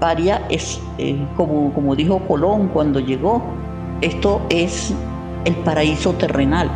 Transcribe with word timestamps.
Paria 0.00 0.40
es, 0.48 0.82
eh, 0.96 1.22
como, 1.36 1.74
como 1.74 1.94
dijo 1.94 2.20
Colón 2.26 2.68
cuando 2.68 3.00
llegó, 3.00 3.42
esto 4.00 4.40
es 4.48 4.94
el 5.44 5.54
paraíso 5.56 6.14
terrenal. 6.14 6.70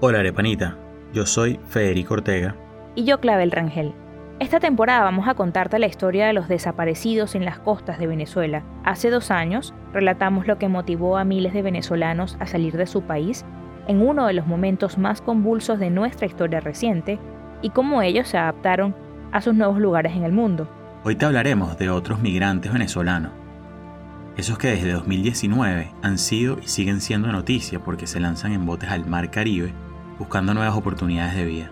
Hola 0.00 0.20
Arepanita, 0.20 0.78
yo 1.12 1.26
soy 1.26 1.60
Federico 1.68 2.14
Ortega. 2.14 2.56
Y 2.94 3.04
yo 3.04 3.20
Clavel 3.20 3.50
Rangel. 3.50 3.92
Esta 4.38 4.60
temporada 4.60 5.04
vamos 5.04 5.28
a 5.28 5.34
contarte 5.34 5.78
la 5.78 5.86
historia 5.86 6.26
de 6.26 6.32
los 6.32 6.48
desaparecidos 6.48 7.34
en 7.34 7.44
las 7.44 7.58
costas 7.58 7.98
de 7.98 8.06
Venezuela. 8.06 8.62
Hace 8.84 9.10
dos 9.10 9.30
años 9.30 9.74
relatamos 9.92 10.46
lo 10.46 10.56
que 10.56 10.68
motivó 10.68 11.18
a 11.18 11.24
miles 11.24 11.52
de 11.52 11.60
venezolanos 11.60 12.38
a 12.40 12.46
salir 12.46 12.78
de 12.78 12.86
su 12.86 13.02
país 13.02 13.44
en 13.86 14.00
uno 14.00 14.26
de 14.26 14.32
los 14.32 14.46
momentos 14.46 14.98
más 14.98 15.20
convulsos 15.20 15.78
de 15.78 15.90
nuestra 15.90 16.26
historia 16.26 16.60
reciente 16.60 17.18
y 17.62 17.70
cómo 17.70 18.02
ellos 18.02 18.28
se 18.28 18.38
adaptaron 18.38 18.94
a 19.32 19.40
sus 19.40 19.54
nuevos 19.54 19.78
lugares 19.78 20.14
en 20.14 20.24
el 20.24 20.32
mundo. 20.32 20.68
Hoy 21.04 21.16
te 21.16 21.24
hablaremos 21.24 21.78
de 21.78 21.90
otros 21.90 22.20
migrantes 22.20 22.72
venezolanos, 22.72 23.32
esos 24.36 24.58
que 24.58 24.68
desde 24.68 24.92
2019 24.92 25.92
han 26.02 26.18
sido 26.18 26.58
y 26.62 26.68
siguen 26.68 27.00
siendo 27.00 27.32
noticia 27.32 27.78
porque 27.80 28.06
se 28.06 28.20
lanzan 28.20 28.52
en 28.52 28.66
botes 28.66 28.90
al 28.90 29.06
mar 29.06 29.30
Caribe 29.30 29.72
buscando 30.18 30.52
nuevas 30.52 30.76
oportunidades 30.76 31.34
de 31.36 31.44
vida, 31.46 31.70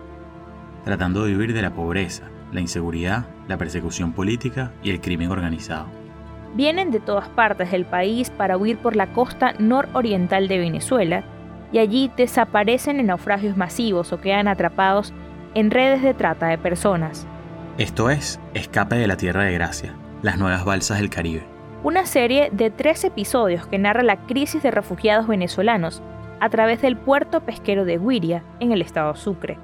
tratando 0.83 1.23
de 1.23 1.31
vivir 1.31 1.53
de 1.53 1.61
la 1.61 1.73
pobreza, 1.73 2.23
la 2.51 2.61
inseguridad, 2.61 3.27
la 3.47 3.57
persecución 3.57 4.13
política 4.13 4.71
y 4.81 4.89
el 4.89 4.99
crimen 4.99 5.29
organizado. 5.29 5.85
Vienen 6.55 6.89
de 6.89 6.99
todas 6.99 7.29
partes 7.29 7.69
del 7.69 7.85
país 7.85 8.31
para 8.31 8.57
huir 8.57 8.77
por 8.77 8.95
la 8.95 9.13
costa 9.13 9.53
nororiental 9.59 10.47
de 10.47 10.57
Venezuela 10.57 11.23
y 11.75 11.79
allí 11.79 12.09
desaparecen 12.15 13.01
en 13.01 13.07
naufragios 13.07 13.57
masivos 13.57 14.13
o 14.13 14.21
quedan 14.21 14.47
atrapados 14.47 15.11
en 15.55 15.71
redes 15.71 16.01
de 16.01 16.13
trata 16.13 16.47
de 16.47 16.57
personas. 16.57 17.27
Esto 17.77 18.09
es 18.09 18.39
Escape 18.53 18.95
de 18.95 19.07
la 19.07 19.17
Tierra 19.17 19.43
de 19.43 19.51
Gracia, 19.51 19.93
las 20.21 20.37
nuevas 20.37 20.63
balsas 20.63 20.99
del 20.99 21.09
Caribe. 21.09 21.43
Una 21.83 22.05
serie 22.05 22.49
de 22.53 22.69
tres 22.69 23.03
episodios 23.03 23.67
que 23.67 23.77
narra 23.77 24.03
la 24.03 24.25
crisis 24.25 24.63
de 24.63 24.71
refugiados 24.71 25.27
venezolanos 25.27 26.01
a 26.39 26.47
través 26.47 26.81
del 26.81 26.95
puerto 26.95 27.41
pesquero 27.41 27.83
de 27.83 27.97
Guiria, 27.97 28.41
en 28.61 28.71
el 28.71 28.81
estado 28.81 29.13
Sucre. 29.17 29.57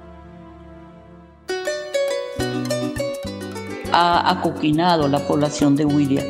Ha 3.94 4.30
acoquinado 4.30 5.08
la 5.08 5.20
población 5.20 5.78
de 5.78 5.86
Guiria. 5.86 6.26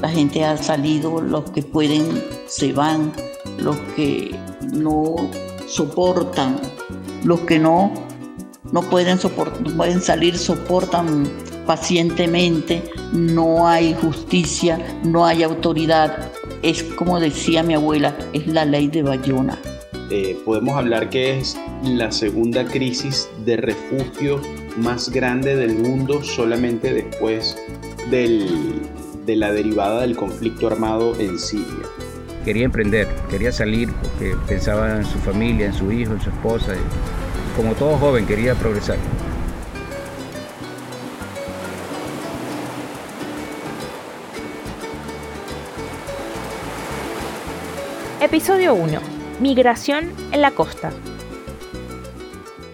La 0.00 0.10
gente 0.10 0.44
ha 0.44 0.56
salido, 0.56 1.20
los 1.20 1.50
que 1.50 1.62
pueden 1.62 2.22
se 2.46 2.72
van, 2.72 3.10
los 3.58 3.76
que 3.96 4.38
no 4.74 5.16
soportan, 5.66 6.60
los 7.24 7.40
que 7.40 7.58
no, 7.58 7.92
no 8.72 8.82
pueden, 8.82 9.18
no 9.22 9.76
pueden 9.76 10.00
salir 10.00 10.36
soportan 10.36 11.28
pacientemente, 11.66 12.82
no 13.12 13.66
hay 13.66 13.94
justicia, 13.94 14.78
no 15.04 15.24
hay 15.24 15.42
autoridad. 15.42 16.30
Es 16.62 16.82
como 16.82 17.20
decía 17.20 17.62
mi 17.62 17.74
abuela, 17.74 18.16
es 18.32 18.46
la 18.46 18.64
ley 18.64 18.88
de 18.88 19.02
Bayona. 19.02 19.58
Eh, 20.10 20.38
podemos 20.44 20.76
hablar 20.76 21.08
que 21.08 21.38
es 21.38 21.56
la 21.82 22.12
segunda 22.12 22.64
crisis 22.64 23.28
de 23.44 23.56
refugio 23.56 24.40
más 24.76 25.10
grande 25.10 25.56
del 25.56 25.76
mundo 25.76 26.22
solamente 26.22 26.92
después 26.92 27.56
de 28.10 29.36
la 29.36 29.52
derivada 29.52 30.02
del 30.02 30.16
conflicto 30.16 30.66
armado 30.66 31.18
en 31.18 31.38
Siria. 31.38 31.88
Quería 32.44 32.64
emprender, 32.64 33.08
quería 33.30 33.50
salir 33.52 33.90
porque 33.94 34.36
pensaba 34.46 34.96
en 34.96 35.04
su 35.04 35.18
familia, 35.18 35.66
en 35.66 35.72
su 35.72 35.90
hijo, 35.90 36.12
en 36.12 36.20
su 36.20 36.30
esposa. 36.30 36.74
como 37.56 37.74
todo 37.74 37.96
joven 37.96 38.26
quería 38.26 38.54
progresar. 38.54 38.98
Episodio 48.20 48.74
1 48.74 49.00
Migración 49.40 50.12
en 50.32 50.40
la 50.40 50.52
costa. 50.52 50.92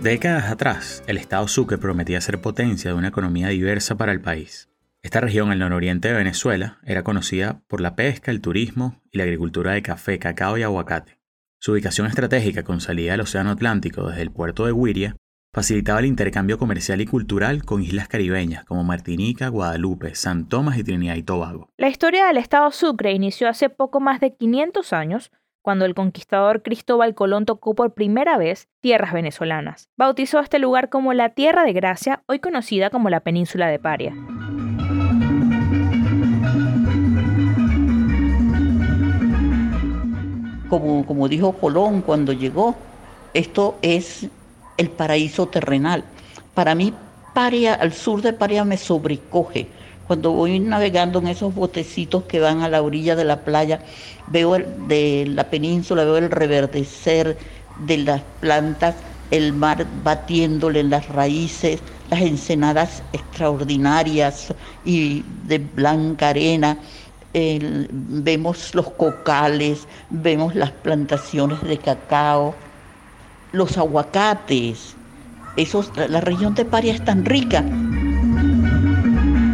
Décadas 0.00 0.50
atrás, 0.50 1.02
el 1.06 1.16
Estado 1.18 1.46
Sucre 1.48 1.78
prometía 1.78 2.20
ser 2.20 2.40
potencia 2.40 2.90
de 2.90 2.96
una 2.96 3.08
economía 3.08 3.48
diversa 3.48 3.96
para 3.96 4.12
el 4.12 4.20
país. 4.20 4.69
Esta 5.02 5.20
región, 5.20 5.50
el 5.50 5.58
nororiente 5.60 6.08
de 6.08 6.14
Venezuela, 6.14 6.78
era 6.84 7.02
conocida 7.02 7.62
por 7.68 7.80
la 7.80 7.96
pesca, 7.96 8.30
el 8.30 8.42
turismo 8.42 9.00
y 9.10 9.16
la 9.16 9.24
agricultura 9.24 9.72
de 9.72 9.82
café, 9.82 10.18
cacao 10.18 10.58
y 10.58 10.62
aguacate. 10.62 11.18
Su 11.58 11.72
ubicación 11.72 12.06
estratégica 12.06 12.64
con 12.64 12.80
salida 12.80 13.14
al 13.14 13.20
Océano 13.20 13.50
Atlántico 13.50 14.08
desde 14.08 14.22
el 14.22 14.30
puerto 14.30 14.66
de 14.66 14.72
Guiria 14.72 15.16
facilitaba 15.52 16.00
el 16.00 16.06
intercambio 16.06 16.58
comercial 16.58 17.00
y 17.00 17.06
cultural 17.06 17.64
con 17.64 17.82
islas 17.82 18.08
caribeñas 18.08 18.64
como 18.64 18.84
Martinica, 18.84 19.48
Guadalupe, 19.48 20.14
San 20.14 20.48
Tomás 20.48 20.78
y 20.78 20.84
Trinidad 20.84 21.16
y 21.16 21.22
Tobago. 21.22 21.70
La 21.76 21.88
historia 21.88 22.26
del 22.26 22.36
Estado 22.36 22.70
Sucre 22.70 23.12
inició 23.12 23.48
hace 23.48 23.68
poco 23.68 24.00
más 24.00 24.20
de 24.20 24.36
500 24.36 24.92
años 24.92 25.32
cuando 25.62 25.86
el 25.86 25.94
conquistador 25.94 26.62
Cristóbal 26.62 27.14
Colón 27.14 27.46
tocó 27.46 27.74
por 27.74 27.94
primera 27.94 28.38
vez 28.38 28.68
tierras 28.80 29.12
venezolanas. 29.12 29.88
Bautizó 29.96 30.40
este 30.40 30.58
lugar 30.58 30.88
como 30.88 31.12
la 31.14 31.30
Tierra 31.30 31.64
de 31.64 31.72
Gracia, 31.72 32.22
hoy 32.26 32.38
conocida 32.38 32.90
como 32.90 33.10
la 33.10 33.20
Península 33.20 33.68
de 33.68 33.78
Paria. 33.78 34.14
Como, 40.70 41.04
como 41.04 41.28
dijo 41.28 41.52
Colón 41.52 42.00
cuando 42.00 42.32
llegó, 42.32 42.76
esto 43.34 43.76
es 43.82 44.26
el 44.76 44.90
paraíso 44.90 45.48
terrenal. 45.48 46.04
Para 46.54 46.74
mí, 46.74 46.94
Paria, 47.34 47.74
al 47.74 47.92
sur 47.92 48.22
de 48.22 48.32
Paria 48.32 48.64
me 48.64 48.76
sobrecoge 48.76 49.68
cuando 50.10 50.32
voy 50.32 50.58
navegando 50.58 51.20
en 51.20 51.28
esos 51.28 51.54
botecitos 51.54 52.24
que 52.24 52.40
van 52.40 52.62
a 52.62 52.68
la 52.68 52.82
orilla 52.82 53.14
de 53.14 53.22
la 53.24 53.44
playa, 53.44 53.80
veo 54.26 54.56
de 54.58 55.24
la 55.28 55.44
península, 55.44 56.02
veo 56.02 56.16
el 56.16 56.32
reverdecer 56.32 57.38
de 57.86 57.98
las 57.98 58.20
plantas, 58.40 58.96
el 59.30 59.52
mar 59.52 59.86
batiéndole 60.02 60.80
en 60.80 60.90
las 60.90 61.08
raíces, 61.08 61.80
las 62.10 62.22
ensenadas 62.22 63.04
extraordinarias 63.12 64.52
y 64.84 65.22
de 65.46 65.58
blanca 65.58 66.30
arena. 66.30 66.76
Vemos 67.32 68.74
los 68.74 68.90
cocales, 68.90 69.86
vemos 70.10 70.54
las 70.54 70.70
plantaciones 70.70 71.62
de 71.62 71.78
cacao, 71.78 72.54
los 73.52 73.78
aguacates. 73.78 74.96
Esos, 75.56 75.90
la 75.96 76.20
región 76.20 76.54
de 76.54 76.64
Paria 76.64 76.94
es 76.94 77.04
tan 77.04 77.24
rica. 77.24 77.64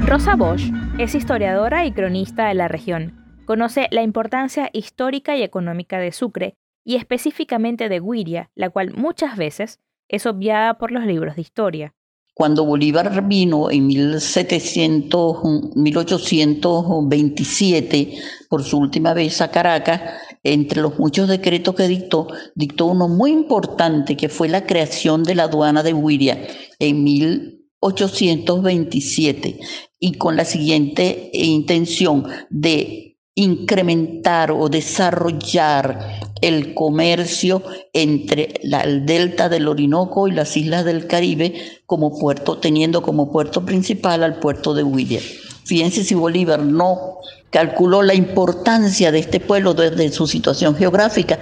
Rosa 0.06 0.36
Bosch 0.36 0.70
es 0.98 1.14
historiadora 1.14 1.84
y 1.84 1.92
cronista 1.92 2.46
de 2.48 2.54
la 2.54 2.68
región. 2.68 3.26
Conoce 3.44 3.88
la 3.90 4.02
importancia 4.02 4.70
histórica 4.72 5.36
y 5.36 5.42
económica 5.42 5.98
de 5.98 6.12
Sucre 6.12 6.54
y 6.84 6.96
específicamente 6.96 7.88
de 7.88 8.00
Guiria, 8.00 8.50
la 8.54 8.70
cual 8.70 8.92
muchas 8.94 9.36
veces 9.36 9.80
es 10.08 10.26
obviada 10.26 10.78
por 10.78 10.92
los 10.92 11.04
libros 11.04 11.34
de 11.34 11.42
historia. 11.42 11.95
Cuando 12.38 12.66
Bolívar 12.66 13.26
vino 13.26 13.70
en 13.70 13.86
1700, 13.86 15.38
1827 15.74 18.12
por 18.50 18.62
su 18.62 18.76
última 18.76 19.14
vez 19.14 19.40
a 19.40 19.50
Caracas, 19.50 20.02
entre 20.42 20.82
los 20.82 20.98
muchos 20.98 21.28
decretos 21.28 21.74
que 21.74 21.88
dictó, 21.88 22.28
dictó 22.54 22.88
uno 22.88 23.08
muy 23.08 23.30
importante 23.30 24.18
que 24.18 24.28
fue 24.28 24.50
la 24.50 24.66
creación 24.66 25.22
de 25.22 25.34
la 25.34 25.44
aduana 25.44 25.82
de 25.82 25.94
Guiria 25.94 26.46
en 26.78 27.04
1827 27.04 29.58
y 29.98 30.12
con 30.18 30.36
la 30.36 30.44
siguiente 30.44 31.30
intención 31.32 32.26
de 32.50 33.15
incrementar 33.36 34.50
o 34.50 34.68
desarrollar 34.70 36.20
el 36.40 36.74
comercio 36.74 37.62
entre 37.92 38.54
el 38.62 39.04
delta 39.04 39.48
del 39.48 39.68
Orinoco 39.68 40.26
y 40.26 40.32
las 40.32 40.56
islas 40.56 40.84
del 40.86 41.06
Caribe 41.06 41.54
como 41.84 42.18
puerto, 42.18 42.58
teniendo 42.58 43.02
como 43.02 43.30
puerto 43.30 43.64
principal 43.64 44.22
al 44.24 44.40
puerto 44.40 44.74
de 44.74 44.82
William. 44.82 45.22
Fíjense 45.64 46.02
si 46.02 46.14
Bolívar 46.14 46.60
no 46.60 47.18
calculó 47.50 48.02
la 48.02 48.14
importancia 48.14 49.12
de 49.12 49.18
este 49.18 49.38
pueblo 49.38 49.74
desde 49.74 50.10
su 50.10 50.26
situación 50.26 50.74
geográfica 50.74 51.38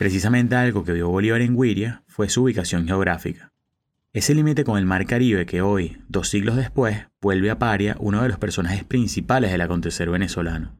Precisamente 0.00 0.56
algo 0.56 0.82
que 0.82 0.94
vio 0.94 1.10
Bolívar 1.10 1.42
en 1.42 1.54
Guiria 1.54 2.04
fue 2.06 2.30
su 2.30 2.44
ubicación 2.44 2.86
geográfica. 2.86 3.52
Ese 4.14 4.34
límite 4.34 4.64
con 4.64 4.78
el 4.78 4.86
Mar 4.86 5.04
Caribe 5.04 5.44
que 5.44 5.60
hoy, 5.60 5.98
dos 6.08 6.30
siglos 6.30 6.56
después, 6.56 7.08
vuelve 7.20 7.50
a 7.50 7.58
Paria 7.58 7.98
uno 8.00 8.22
de 8.22 8.30
los 8.30 8.38
personajes 8.38 8.82
principales 8.82 9.52
del 9.52 9.60
acontecer 9.60 10.08
venezolano, 10.08 10.78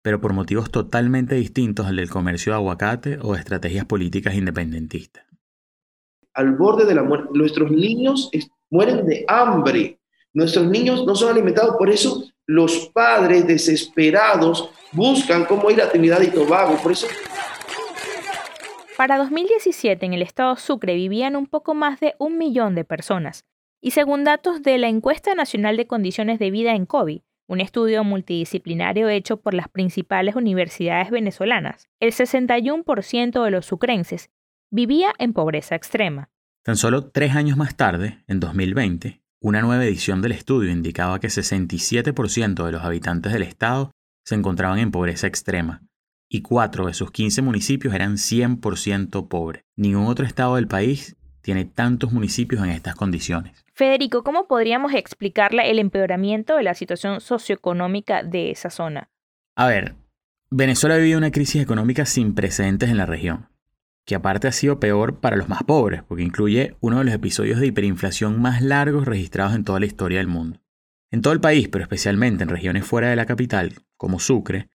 pero 0.00 0.18
por 0.22 0.32
motivos 0.32 0.70
totalmente 0.70 1.34
distintos 1.34 1.84
al 1.84 1.96
del 1.96 2.08
comercio 2.08 2.52
de 2.52 2.56
aguacate 2.56 3.18
o 3.20 3.36
estrategias 3.36 3.84
políticas 3.84 4.34
independentistas. 4.34 5.26
Al 6.32 6.56
borde 6.56 6.86
de 6.86 6.94
la 6.94 7.02
muerte, 7.02 7.28
nuestros 7.34 7.70
niños 7.70 8.30
mueren 8.70 9.04
de 9.04 9.26
hambre 9.28 9.98
Nuestros 10.34 10.66
niños 10.66 11.06
no 11.06 11.14
son 11.14 11.30
alimentados, 11.30 11.76
por 11.76 11.88
eso 11.88 12.24
los 12.46 12.90
padres 12.92 13.46
desesperados 13.46 14.68
buscan 14.90 15.44
cómo 15.44 15.70
ir 15.70 15.80
a 15.80 15.88
Trinidad 15.88 16.20
y 16.22 16.26
Tobago, 16.26 16.76
por 16.82 16.90
eso 16.90 17.06
para 18.96 19.18
2017 19.18 20.06
en 20.06 20.14
el 20.14 20.22
estado 20.22 20.56
Sucre 20.56 20.94
vivían 20.94 21.36
un 21.36 21.46
poco 21.46 21.74
más 21.74 22.00
de 22.00 22.14
un 22.18 22.38
millón 22.38 22.74
de 22.74 22.84
personas, 22.84 23.44
y 23.80 23.90
según 23.90 24.24
datos 24.24 24.62
de 24.62 24.78
la 24.78 24.88
Encuesta 24.88 25.34
Nacional 25.34 25.76
de 25.76 25.86
Condiciones 25.86 26.38
de 26.38 26.50
Vida 26.50 26.74
en 26.74 26.86
COVID, 26.86 27.20
un 27.46 27.60
estudio 27.60 28.04
multidisciplinario 28.04 29.08
hecho 29.08 29.38
por 29.38 29.52
las 29.52 29.68
principales 29.68 30.36
universidades 30.36 31.10
venezolanas, 31.10 31.88
el 32.00 32.12
61% 32.12 33.44
de 33.44 33.50
los 33.50 33.66
sucrenses 33.66 34.30
vivía 34.70 35.12
en 35.18 35.32
pobreza 35.32 35.74
extrema. 35.74 36.30
Tan 36.62 36.76
solo 36.76 37.10
tres 37.10 37.34
años 37.34 37.58
más 37.58 37.76
tarde, 37.76 38.24
en 38.26 38.40
2020, 38.40 39.20
una 39.40 39.60
nueva 39.60 39.84
edición 39.84 40.22
del 40.22 40.32
estudio 40.32 40.70
indicaba 40.70 41.20
que 41.20 41.28
67% 41.28 42.64
de 42.64 42.72
los 42.72 42.82
habitantes 42.82 43.32
del 43.32 43.42
estado 43.42 43.90
se 44.24 44.34
encontraban 44.34 44.78
en 44.78 44.90
pobreza 44.90 45.26
extrema, 45.26 45.82
y 46.28 46.42
cuatro 46.42 46.86
de 46.86 46.94
sus 46.94 47.10
15 47.10 47.42
municipios 47.42 47.94
eran 47.94 48.14
100% 48.14 49.28
pobres. 49.28 49.64
Ningún 49.76 50.06
otro 50.06 50.26
estado 50.26 50.56
del 50.56 50.66
país 50.66 51.16
tiene 51.42 51.64
tantos 51.64 52.12
municipios 52.12 52.64
en 52.64 52.70
estas 52.70 52.94
condiciones. 52.94 53.64
Federico, 53.74 54.22
¿cómo 54.24 54.48
podríamos 54.48 54.94
explicarle 54.94 55.70
el 55.70 55.78
empeoramiento 55.78 56.56
de 56.56 56.62
la 56.62 56.74
situación 56.74 57.20
socioeconómica 57.20 58.22
de 58.22 58.50
esa 58.50 58.70
zona? 58.70 59.10
A 59.54 59.66
ver, 59.66 59.94
Venezuela 60.50 60.94
ha 60.94 60.98
vivido 60.98 61.18
una 61.18 61.30
crisis 61.30 61.60
económica 61.60 62.06
sin 62.06 62.34
precedentes 62.34 62.88
en 62.88 62.96
la 62.96 63.06
región, 63.06 63.48
que 64.06 64.14
aparte 64.14 64.48
ha 64.48 64.52
sido 64.52 64.80
peor 64.80 65.20
para 65.20 65.36
los 65.36 65.48
más 65.48 65.64
pobres, 65.64 66.02
porque 66.02 66.22
incluye 66.22 66.76
uno 66.80 66.98
de 66.98 67.04
los 67.04 67.14
episodios 67.14 67.60
de 67.60 67.66
hiperinflación 67.66 68.40
más 68.40 68.62
largos 68.62 69.04
registrados 69.04 69.54
en 69.54 69.64
toda 69.64 69.80
la 69.80 69.86
historia 69.86 70.18
del 70.18 70.28
mundo. 70.28 70.60
En 71.10 71.22
todo 71.22 71.32
el 71.32 71.40
país, 71.40 71.68
pero 71.68 71.82
especialmente 71.82 72.42
en 72.42 72.48
regiones 72.48 72.84
fuera 72.84 73.10
de 73.10 73.16
la 73.16 73.26
capital, 73.26 73.74
como 73.96 74.18
Sucre, 74.18 74.68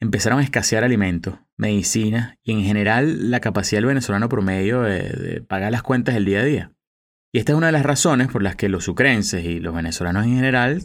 empezaron 0.00 0.40
a 0.40 0.42
escasear 0.42 0.84
alimentos, 0.84 1.38
medicina 1.56 2.38
y 2.42 2.52
en 2.52 2.62
general 2.62 3.30
la 3.30 3.40
capacidad 3.40 3.78
del 3.78 3.86
venezolano 3.86 4.28
promedio 4.28 4.82
de, 4.82 5.42
pagar 5.46 5.72
las 5.72 5.82
cuentas 5.82 6.14
del 6.14 6.24
día 6.24 6.40
a 6.40 6.44
día. 6.44 6.72
Y 7.32 7.38
esta 7.38 7.52
es 7.52 7.58
una 7.58 7.66
de 7.66 7.72
las 7.72 7.84
razones 7.84 8.28
por 8.28 8.42
las 8.42 8.56
que 8.56 8.68
los 8.68 8.84
sucrenses 8.84 9.44
y 9.44 9.60
los 9.60 9.74
venezolanos 9.74 10.24
en 10.24 10.36
general 10.36 10.82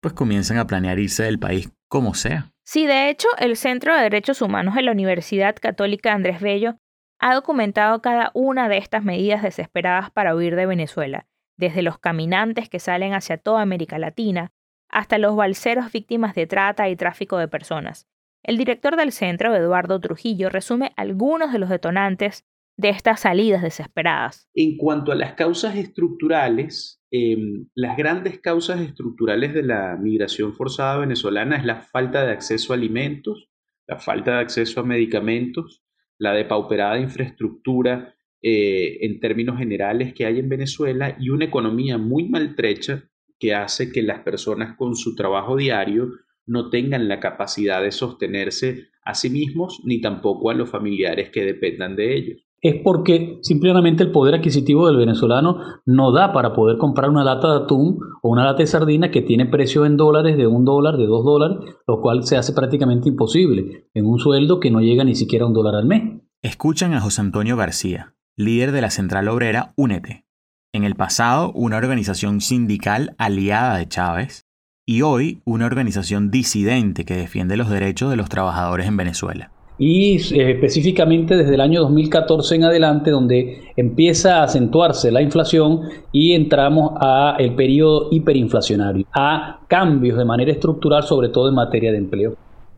pues 0.00 0.14
comienzan 0.14 0.58
a 0.58 0.66
planear 0.66 0.98
irse 0.98 1.24
del 1.24 1.38
país 1.38 1.70
como 1.88 2.14
sea. 2.14 2.52
Sí, 2.62 2.86
de 2.86 3.08
hecho, 3.10 3.28
el 3.38 3.56
Centro 3.56 3.96
de 3.96 4.02
Derechos 4.02 4.42
Humanos 4.42 4.74
de 4.74 4.82
la 4.82 4.92
Universidad 4.92 5.56
Católica 5.56 6.12
Andrés 6.12 6.40
Bello 6.40 6.76
ha 7.18 7.34
documentado 7.34 8.00
cada 8.00 8.30
una 8.34 8.68
de 8.68 8.78
estas 8.78 9.02
medidas 9.02 9.42
desesperadas 9.42 10.10
para 10.10 10.36
huir 10.36 10.54
de 10.54 10.66
Venezuela, 10.66 11.26
desde 11.56 11.82
los 11.82 11.98
caminantes 11.98 12.68
que 12.68 12.78
salen 12.78 13.14
hacia 13.14 13.38
toda 13.38 13.62
América 13.62 13.98
Latina 13.98 14.52
hasta 14.88 15.18
los 15.18 15.36
balseros 15.36 15.90
víctimas 15.92 16.34
de 16.34 16.46
trata 16.46 16.88
y 16.88 16.96
tráfico 16.96 17.38
de 17.38 17.48
personas. 17.48 18.06
El 18.42 18.56
director 18.56 18.96
del 18.96 19.12
centro, 19.12 19.54
Eduardo 19.54 20.00
Trujillo, 20.00 20.48
resume 20.48 20.92
algunos 20.96 21.52
de 21.52 21.58
los 21.58 21.68
detonantes 21.68 22.44
de 22.76 22.90
estas 22.90 23.20
salidas 23.20 23.60
desesperadas. 23.60 24.48
En 24.54 24.76
cuanto 24.76 25.10
a 25.10 25.16
las 25.16 25.34
causas 25.34 25.76
estructurales, 25.76 27.02
em, 27.10 27.66
las 27.74 27.96
grandes 27.96 28.38
causas 28.40 28.80
estructurales 28.80 29.52
de 29.52 29.64
la 29.64 29.96
migración 29.96 30.54
forzada 30.54 30.98
venezolana 30.98 31.56
es 31.56 31.64
la 31.64 31.80
falta 31.80 32.24
de 32.24 32.32
acceso 32.32 32.72
a 32.72 32.76
alimentos, 32.76 33.50
la 33.86 33.98
falta 33.98 34.34
de 34.34 34.40
acceso 34.40 34.80
a 34.80 34.84
medicamentos, 34.84 35.82
la 36.18 36.32
depauperada 36.32 37.00
infraestructura 37.00 38.14
eh, 38.40 38.98
en 39.00 39.18
términos 39.18 39.58
generales 39.58 40.14
que 40.14 40.24
hay 40.24 40.38
en 40.38 40.48
Venezuela 40.48 41.16
y 41.18 41.30
una 41.30 41.46
economía 41.46 41.98
muy 41.98 42.28
maltrecha 42.28 43.02
que 43.40 43.54
hace 43.54 43.90
que 43.90 44.02
las 44.02 44.20
personas 44.20 44.76
con 44.76 44.94
su 44.94 45.16
trabajo 45.16 45.56
diario 45.56 46.10
no 46.48 46.70
tengan 46.70 47.08
la 47.08 47.20
capacidad 47.20 47.82
de 47.82 47.92
sostenerse 47.92 48.88
a 49.04 49.14
sí 49.14 49.30
mismos 49.30 49.80
ni 49.84 50.00
tampoco 50.00 50.50
a 50.50 50.54
los 50.54 50.68
familiares 50.68 51.30
que 51.30 51.44
dependan 51.44 51.96
de 51.96 52.16
ellos. 52.16 52.48
Es 52.60 52.74
porque 52.82 53.38
simplemente 53.42 54.02
el 54.02 54.10
poder 54.10 54.34
adquisitivo 54.34 54.88
del 54.88 54.96
venezolano 54.96 55.60
no 55.86 56.10
da 56.10 56.32
para 56.32 56.52
poder 56.52 56.76
comprar 56.76 57.08
una 57.08 57.22
lata 57.22 57.48
de 57.48 57.64
atún 57.64 58.00
o 58.20 58.30
una 58.30 58.44
lata 58.44 58.58
de 58.58 58.66
sardina 58.66 59.12
que 59.12 59.22
tiene 59.22 59.46
precio 59.46 59.86
en 59.86 59.96
dólares 59.96 60.36
de 60.36 60.48
un 60.48 60.64
dólar, 60.64 60.96
de 60.96 61.06
dos 61.06 61.24
dólares, 61.24 61.58
lo 61.86 62.00
cual 62.00 62.24
se 62.24 62.36
hace 62.36 62.52
prácticamente 62.52 63.08
imposible 63.08 63.88
en 63.94 64.06
un 64.06 64.18
sueldo 64.18 64.58
que 64.58 64.72
no 64.72 64.80
llega 64.80 65.04
ni 65.04 65.14
siquiera 65.14 65.44
a 65.44 65.48
un 65.48 65.54
dólar 65.54 65.76
al 65.76 65.86
mes. 65.86 66.20
Escuchan 66.42 66.94
a 66.94 67.00
José 67.00 67.20
Antonio 67.20 67.56
García, 67.56 68.14
líder 68.36 68.72
de 68.72 68.80
la 68.80 68.90
central 68.90 69.28
obrera 69.28 69.72
Únete. 69.76 70.24
En 70.72 70.84
el 70.84 70.96
pasado, 70.96 71.52
una 71.52 71.76
organización 71.76 72.40
sindical 72.40 73.14
aliada 73.18 73.78
de 73.78 73.88
Chávez, 73.88 74.47
y 74.88 75.02
hoy 75.02 75.42
una 75.44 75.66
organización 75.66 76.30
disidente 76.30 77.04
que 77.04 77.14
defiende 77.14 77.58
los 77.58 77.68
derechos 77.68 78.08
de 78.08 78.16
los 78.16 78.30
trabajadores 78.30 78.86
en 78.86 78.96
Venezuela. 78.96 79.50
Y 79.76 80.16
eh, 80.16 80.52
específicamente 80.52 81.36
desde 81.36 81.56
el 81.56 81.60
año 81.60 81.82
2014 81.82 82.54
en 82.54 82.64
adelante, 82.64 83.10
donde 83.10 83.64
empieza 83.76 84.40
a 84.40 84.44
acentuarse 84.44 85.12
la 85.12 85.20
inflación 85.20 85.82
y 86.10 86.32
entramos 86.32 86.92
a 87.02 87.36
el 87.38 87.54
periodo 87.54 88.08
hiperinflacionario, 88.10 89.04
a 89.12 89.60
cambios 89.68 90.16
de 90.16 90.24
manera 90.24 90.52
estructural, 90.52 91.02
sobre 91.02 91.28
todo 91.28 91.50
en 91.50 91.56
materia 91.56 91.92
de 91.92 91.98
empleo. 91.98 92.36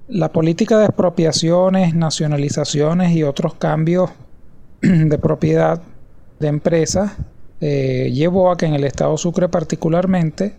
La 0.09 0.33
política 0.33 0.79
de 0.79 0.87
expropiaciones, 0.87 1.95
nacionalizaciones 1.95 3.15
y 3.15 3.23
otros 3.23 3.55
cambios 3.55 4.11
de 4.83 5.17
propiedad 5.19 5.81
de 6.41 6.49
empresas 6.49 7.17
eh, 7.61 8.11
llevó 8.13 8.51
a 8.51 8.57
que 8.57 8.67
en 8.67 8.75
el 8.75 8.83
estado 8.83 9.17
Sucre 9.17 9.49
particularmente 9.49 10.57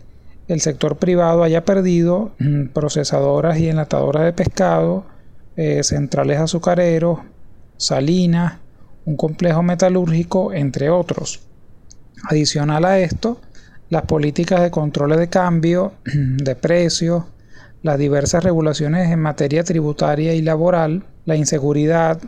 el 0.51 0.59
sector 0.59 0.97
privado 0.97 1.43
haya 1.43 1.63
perdido 1.63 2.33
mm, 2.39 2.67
procesadoras 2.67 3.57
y 3.57 3.69
enlatadoras 3.69 4.25
de 4.25 4.33
pescado, 4.33 5.05
eh, 5.55 5.81
centrales 5.83 6.39
azucareros, 6.39 7.19
salinas, 7.77 8.57
un 9.05 9.15
complejo 9.15 9.63
metalúrgico, 9.63 10.51
entre 10.51 10.89
otros. 10.89 11.39
Adicional 12.29 12.83
a 12.83 12.99
esto, 12.99 13.39
las 13.89 14.03
políticas 14.03 14.61
de 14.61 14.71
control 14.71 15.17
de 15.17 15.29
cambio, 15.29 15.93
de 16.03 16.55
precios, 16.55 17.23
las 17.81 17.97
diversas 17.97 18.43
regulaciones 18.43 19.09
en 19.09 19.19
materia 19.21 19.63
tributaria 19.63 20.33
y 20.33 20.41
laboral, 20.41 21.05
la 21.25 21.37
inseguridad 21.37 22.21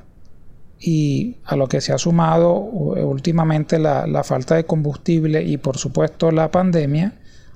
y 0.79 1.37
a 1.43 1.57
lo 1.57 1.67
que 1.67 1.81
se 1.81 1.93
ha 1.93 1.97
sumado 1.97 2.53
últimamente 2.53 3.79
la 3.79 4.23
falta 4.23 4.55
de 4.55 4.65
combustible 4.65 5.43
y 5.43 5.57
por 5.57 5.77
supuesto 5.77 6.31
la 6.31 6.49
pandemia, 6.49 7.13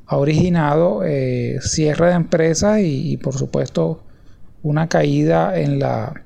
ha 0.08 0.18
originado 0.18 1.04
eh, 1.04 1.58
cierre 1.62 2.08
de 2.08 2.14
empresas 2.14 2.80
y, 2.82 3.18
por 3.18 3.36
supuesto 3.36 4.04
una 4.64 4.88
caída 4.88 5.58
en 5.58 5.80
la, 5.80 6.24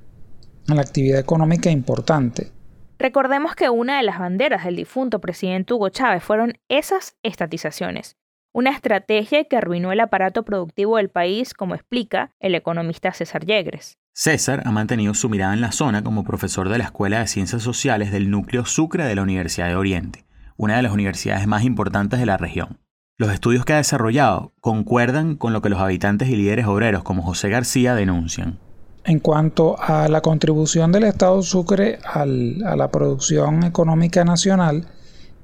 en 0.67 0.75
la 0.75 0.81
actividad 0.81 1.19
económica 1.19 1.69
importante. 1.69 2.51
Recordemos 2.97 3.55
que 3.55 3.69
una 3.69 3.97
de 3.97 4.03
las 4.03 4.19
banderas 4.19 4.63
del 4.63 4.75
difunto 4.75 5.19
presidente 5.19 5.73
Hugo 5.73 5.89
Chávez 5.89 6.23
fueron 6.23 6.57
esas 6.69 7.17
estatizaciones, 7.23 8.15
una 8.53 8.71
estrategia 8.71 9.43
que 9.45 9.57
arruinó 9.57 9.91
el 9.91 9.99
aparato 9.99 10.43
productivo 10.43 10.97
del 10.97 11.09
país, 11.09 11.53
como 11.53 11.75
explica 11.75 12.31
el 12.39 12.55
economista 12.55 13.11
César 13.13 13.45
Yegres. 13.45 13.97
César 14.13 14.61
ha 14.65 14.71
mantenido 14.71 15.13
su 15.13 15.29
mirada 15.29 15.53
en 15.53 15.61
la 15.61 15.71
zona 15.71 16.03
como 16.03 16.23
profesor 16.23 16.69
de 16.69 16.77
la 16.77 16.85
Escuela 16.85 17.19
de 17.19 17.27
Ciencias 17.27 17.63
Sociales 17.63 18.11
del 18.11 18.29
núcleo 18.29 18.65
Sucre 18.65 19.05
de 19.05 19.15
la 19.15 19.23
Universidad 19.23 19.67
de 19.67 19.75
Oriente, 19.75 20.25
una 20.57 20.77
de 20.77 20.83
las 20.83 20.91
universidades 20.91 21.47
más 21.47 21.63
importantes 21.63 22.19
de 22.19 22.25
la 22.25 22.37
región. 22.37 22.77
Los 23.21 23.31
estudios 23.31 23.65
que 23.65 23.73
ha 23.73 23.77
desarrollado 23.77 24.51
concuerdan 24.61 25.35
con 25.35 25.53
lo 25.53 25.61
que 25.61 25.69
los 25.69 25.79
habitantes 25.79 26.27
y 26.29 26.35
líderes 26.35 26.65
obreros 26.65 27.03
como 27.03 27.21
José 27.21 27.49
García 27.49 27.93
denuncian. 27.93 28.57
En 29.05 29.19
cuanto 29.19 29.79
a 29.79 30.07
la 30.07 30.21
contribución 30.21 30.91
del 30.91 31.03
Estado 31.03 31.39
Sucre 31.43 31.99
a 32.03 32.25
la 32.25 32.89
producción 32.89 33.63
económica 33.63 34.25
nacional, 34.25 34.87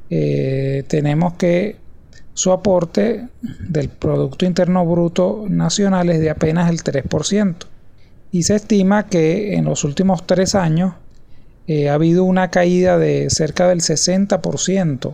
eh, 0.09 0.85
tenemos 0.87 1.33
que 1.33 1.75
su 2.33 2.51
aporte 2.51 3.27
del 3.69 3.89
Producto 3.89 4.47
Interno 4.47 4.83
Bruto 4.83 5.45
Nacional 5.47 6.09
es 6.09 6.19
de 6.19 6.31
apenas 6.31 6.71
el 6.71 6.81
3%. 6.81 7.57
Y 8.31 8.41
se 8.41 8.55
estima 8.55 9.05
que 9.05 9.53
en 9.53 9.65
los 9.65 9.83
últimos 9.83 10.25
tres 10.25 10.55
años 10.55 10.95
eh, 11.67 11.91
ha 11.91 11.93
habido 11.93 12.23
una 12.23 12.49
caída 12.49 12.97
de 12.97 13.29
cerca 13.29 13.67
del 13.67 13.81
60% 13.81 15.13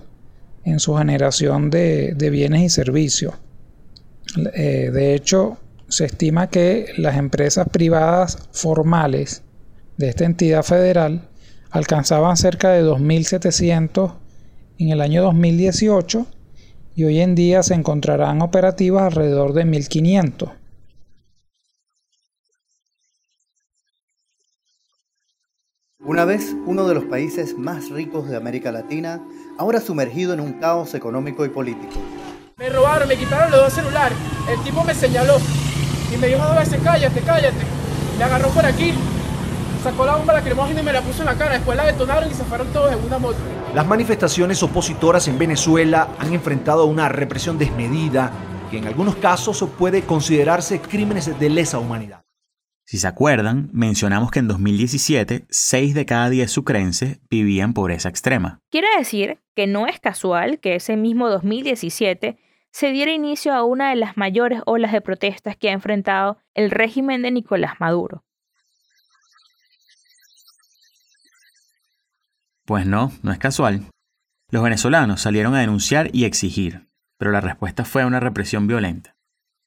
en 0.65 0.79
su 0.79 0.95
generación 0.95 1.69
de, 1.69 2.15
bienes 2.31 2.61
y 2.61 2.69
servicios. 2.69 3.35
Eh, 4.53 4.89
de 4.91 5.13
hecho, 5.13 5.57
se 5.89 6.05
estima 6.05 6.49
que 6.49 6.87
las 6.97 7.17
empresas 7.17 7.67
privadas 7.69 8.49
formales 8.51 9.43
de 9.97 10.09
esta 10.09 10.25
entidad 10.25 10.63
federal 10.63 11.29
alcanzaban 11.69 12.37
cerca 12.37 12.71
de 12.71 12.83
2.700 12.83 14.15
en 14.79 14.89
el 14.89 15.01
año 15.01 15.23
2018 15.23 16.25
y 16.95 17.03
hoy 17.03 17.19
en 17.19 17.35
día 17.35 17.63
se 17.63 17.73
encontrarán 17.73 18.41
operativas 18.41 19.03
alrededor 19.03 19.53
de 19.53 19.65
1.500. 19.65 20.51
Una 26.05 26.25
vez 26.25 26.53
uno 26.65 26.85
de 26.85 26.95
los 26.95 27.05
países 27.05 27.57
más 27.57 27.89
ricos 27.89 28.27
de 28.27 28.35
América 28.35 28.73
Latina, 28.73 29.21
ahora 29.57 29.79
sumergido 29.79 30.33
en 30.33 30.41
un 30.41 30.53
caos 30.59 30.93
económico 30.95 31.45
y 31.45 31.49
político. 31.49 31.93
Me 32.57 32.67
robaron, 32.67 33.07
me 33.07 33.15
quitaron 33.15 33.49
los 33.49 33.61
dos 33.61 33.71
celulares. 33.73 34.17
El 34.49 34.61
tipo 34.65 34.83
me 34.83 34.93
señaló 34.93 35.37
y 36.13 36.17
me 36.17 36.27
dijo 36.27 36.43
dos 36.43 36.57
veces, 36.57 36.81
cállate, 36.83 37.21
cállate. 37.21 37.65
Me 38.17 38.23
agarró 38.25 38.49
por 38.49 38.65
aquí, 38.65 38.93
sacó 39.81 40.05
la 40.05 40.17
bomba 40.17 40.33
lacrimógena 40.33 40.81
y 40.81 40.83
me 40.83 40.91
la 40.91 41.01
puso 41.01 41.21
en 41.21 41.27
la 41.27 41.35
cara. 41.35 41.53
Después 41.53 41.77
la 41.77 41.85
detonaron 41.85 42.29
y 42.29 42.33
se 42.33 42.43
fueron 42.43 42.67
todos 42.73 42.91
en 42.91 43.01
una 43.01 43.17
moto. 43.17 43.37
Las 43.73 43.87
manifestaciones 43.87 44.61
opositoras 44.61 45.29
en 45.29 45.39
Venezuela 45.39 46.09
han 46.19 46.33
enfrentado 46.33 46.85
una 46.85 47.07
represión 47.07 47.57
desmedida 47.57 48.29
que 48.69 48.77
en 48.77 48.87
algunos 48.87 49.15
casos 49.15 49.65
puede 49.79 50.01
considerarse 50.01 50.81
crímenes 50.81 51.39
de 51.39 51.49
lesa 51.49 51.79
humanidad. 51.79 52.22
Si 52.85 52.97
se 52.97 53.07
acuerdan, 53.07 53.69
mencionamos 53.71 54.29
que 54.29 54.39
en 54.39 54.47
2017, 54.47 55.45
6 55.49 55.93
de 55.93 56.05
cada 56.05 56.29
10 56.29 56.51
sucrenses 56.51 57.19
vivían 57.29 57.73
pobreza 57.73 58.09
extrema. 58.09 58.59
Quiere 58.69 58.87
decir 58.97 59.39
que 59.55 59.67
no 59.67 59.87
es 59.87 59.99
casual 59.99 60.59
que 60.59 60.75
ese 60.75 60.97
mismo 60.97 61.29
2017 61.29 62.37
se 62.71 62.91
diera 62.91 63.11
inicio 63.11 63.53
a 63.53 63.63
una 63.63 63.91
de 63.91 63.95
las 63.95 64.17
mayores 64.17 64.61
olas 64.65 64.91
de 64.91 64.99
protestas 64.99 65.55
que 65.55 65.69
ha 65.69 65.73
enfrentado 65.73 66.39
el 66.55 66.71
régimen 66.71 67.21
de 67.21 67.31
Nicolás 67.31 67.79
Maduro. 67.79 68.25
Pues 72.65 72.85
no, 72.85 73.11
no 73.21 73.31
es 73.31 73.39
casual. 73.39 73.85
Los 74.49 74.63
venezolanos 74.63 75.21
salieron 75.21 75.53
a 75.55 75.59
denunciar 75.59 76.09
y 76.13 76.25
exigir, 76.25 76.87
pero 77.17 77.31
la 77.31 77.41
respuesta 77.41 77.85
fue 77.85 78.05
una 78.05 78.19
represión 78.19 78.67
violenta. 78.67 79.12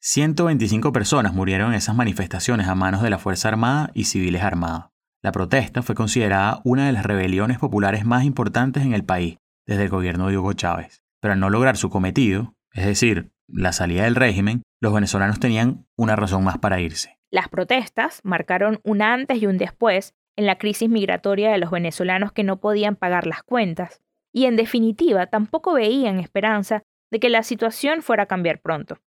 125 0.09 0.93
personas 0.93 1.33
murieron 1.33 1.71
en 1.71 1.77
esas 1.79 1.93
manifestaciones 1.93 2.69
a 2.69 2.75
manos 2.75 3.01
de 3.01 3.09
la 3.09 3.19
Fuerza 3.19 3.49
Armada 3.49 3.91
y 3.93 4.05
civiles 4.05 4.41
armados. 4.41 4.85
La 5.21 5.33
protesta 5.33 5.81
fue 5.81 5.95
considerada 5.95 6.61
una 6.63 6.85
de 6.85 6.93
las 6.93 7.05
rebeliones 7.05 7.59
populares 7.59 8.05
más 8.05 8.23
importantes 8.23 8.83
en 8.83 8.93
el 8.93 9.03
país 9.03 9.37
desde 9.65 9.83
el 9.83 9.89
gobierno 9.89 10.29
de 10.29 10.37
Hugo 10.37 10.53
Chávez. 10.53 11.03
Pero 11.19 11.33
al 11.33 11.41
no 11.41 11.49
lograr 11.49 11.75
su 11.75 11.89
cometido, 11.89 12.55
es 12.71 12.85
decir, 12.85 13.31
la 13.49 13.73
salida 13.73 14.05
del 14.05 14.15
régimen, 14.15 14.63
los 14.79 14.93
venezolanos 14.93 15.41
tenían 15.41 15.85
una 15.97 16.15
razón 16.15 16.45
más 16.45 16.57
para 16.57 16.79
irse. 16.79 17.17
Las 17.29 17.49
protestas 17.49 18.21
marcaron 18.23 18.79
un 18.85 19.01
antes 19.01 19.41
y 19.41 19.45
un 19.45 19.57
después 19.57 20.13
en 20.37 20.45
la 20.45 20.57
crisis 20.57 20.87
migratoria 20.87 21.51
de 21.51 21.57
los 21.57 21.69
venezolanos 21.69 22.31
que 22.31 22.45
no 22.45 22.61
podían 22.61 22.95
pagar 22.95 23.27
las 23.27 23.43
cuentas, 23.43 23.99
y 24.31 24.45
en 24.45 24.55
definitiva 24.55 25.27
tampoco 25.27 25.73
veían 25.73 26.21
esperanza 26.21 26.83
de 27.11 27.19
que 27.19 27.27
la 27.29 27.43
situación 27.43 28.01
fuera 28.01 28.23
a 28.23 28.27
cambiar 28.27 28.61
pronto. 28.61 28.99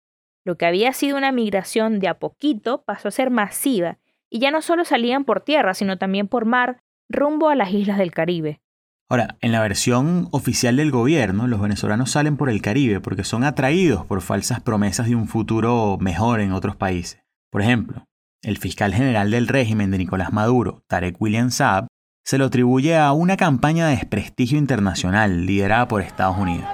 Lo 0.45 0.57
que 0.57 0.67
había 0.67 0.93
sido 0.93 1.17
una 1.17 1.33
migración 1.33 1.99
de 1.99 2.09
a 2.09 2.19
poquito 2.19 2.83
pasó 2.83 3.09
a 3.09 3.13
ser 3.13 3.31
masiva, 3.31 3.99
y 4.31 4.39
ya 4.39 4.51
no 4.51 4.63
solo 4.63 4.85
salían 4.85 5.25
por 5.25 5.41
tierra, 5.41 5.75
sino 5.75 5.99
también 5.99 6.29
por 6.29 6.45
mar, 6.45 6.83
rumbo 7.09 7.49
a 7.49 7.57
las 7.57 7.73
islas 7.73 7.99
del 7.99 8.13
Caribe. 8.13 8.61
Ahora, 9.09 9.37
en 9.41 9.51
la 9.51 9.61
versión 9.61 10.29
oficial 10.31 10.77
del 10.77 10.93
gobierno, 10.93 11.49
los 11.49 11.61
venezolanos 11.61 12.13
salen 12.13 12.37
por 12.37 12.49
el 12.49 12.63
Caribe 12.63 13.01
porque 13.01 13.25
son 13.25 13.43
atraídos 13.43 14.07
por 14.07 14.23
falsas 14.23 14.61
promesas 14.61 15.09
de 15.09 15.17
un 15.17 15.27
futuro 15.27 15.99
mejor 16.01 16.41
en 16.41 16.53
otros 16.53 16.77
países. 16.77 17.21
Por 17.51 17.61
ejemplo, 17.61 18.07
el 18.43 18.57
fiscal 18.59 18.95
general 18.95 19.33
del 19.33 19.49
régimen 19.49 19.91
de 19.91 19.99
Nicolás 19.99 20.33
Maduro, 20.33 20.85
Tarek 20.87 21.21
William 21.21 21.51
Saab, 21.51 21.89
se 22.25 22.39
lo 22.39 22.45
atribuye 22.45 22.97
a 22.97 23.11
una 23.13 23.37
campaña 23.37 23.89
de 23.89 23.97
desprestigio 23.97 24.59
internacional 24.59 25.45
liderada 25.45 25.89
por 25.89 26.03
Estados 26.03 26.39
Unidos. 26.39 26.69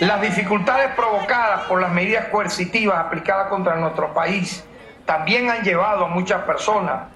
Las 0.00 0.20
dificultades 0.20 0.92
provocadas 0.94 1.62
por 1.62 1.80
las 1.80 1.90
medidas 1.90 2.26
coercitivas 2.26 2.98
aplicadas 2.98 3.48
contra 3.48 3.74
nuestro 3.74 4.14
país 4.14 4.64
también 5.04 5.50
han 5.50 5.64
llevado 5.64 6.04
a 6.04 6.08
muchas 6.08 6.42
personas 6.42 7.08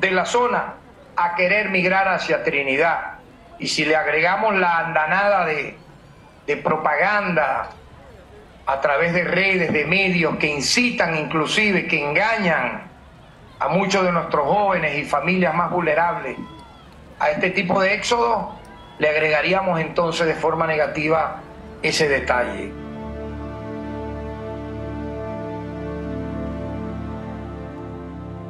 de 0.00 0.10
la 0.10 0.26
zona 0.26 0.74
a 1.14 1.36
querer 1.36 1.68
migrar 1.68 2.08
hacia 2.08 2.42
Trinidad. 2.42 3.18
Y 3.60 3.68
si 3.68 3.84
le 3.84 3.94
agregamos 3.94 4.56
la 4.56 4.78
andanada 4.78 5.44
de, 5.44 5.76
de 6.44 6.56
propaganda 6.56 7.68
a 8.66 8.80
través 8.80 9.12
de 9.12 9.22
redes, 9.22 9.72
de 9.72 9.84
medios 9.84 10.36
que 10.38 10.48
incitan 10.48 11.14
inclusive, 11.14 11.86
que 11.86 12.04
engañan 12.04 12.90
a 13.60 13.68
muchos 13.68 14.04
de 14.04 14.10
nuestros 14.10 14.44
jóvenes 14.44 14.98
y 14.98 15.04
familias 15.04 15.54
más 15.54 15.70
vulnerables 15.70 16.36
a 17.20 17.30
este 17.30 17.50
tipo 17.50 17.80
de 17.80 17.94
éxodo, 17.94 18.58
le 18.98 19.08
agregaríamos 19.08 19.78
entonces 19.78 20.26
de 20.26 20.34
forma 20.34 20.66
negativa 20.66 21.43
ese 21.84 22.08
detalle. 22.08 22.72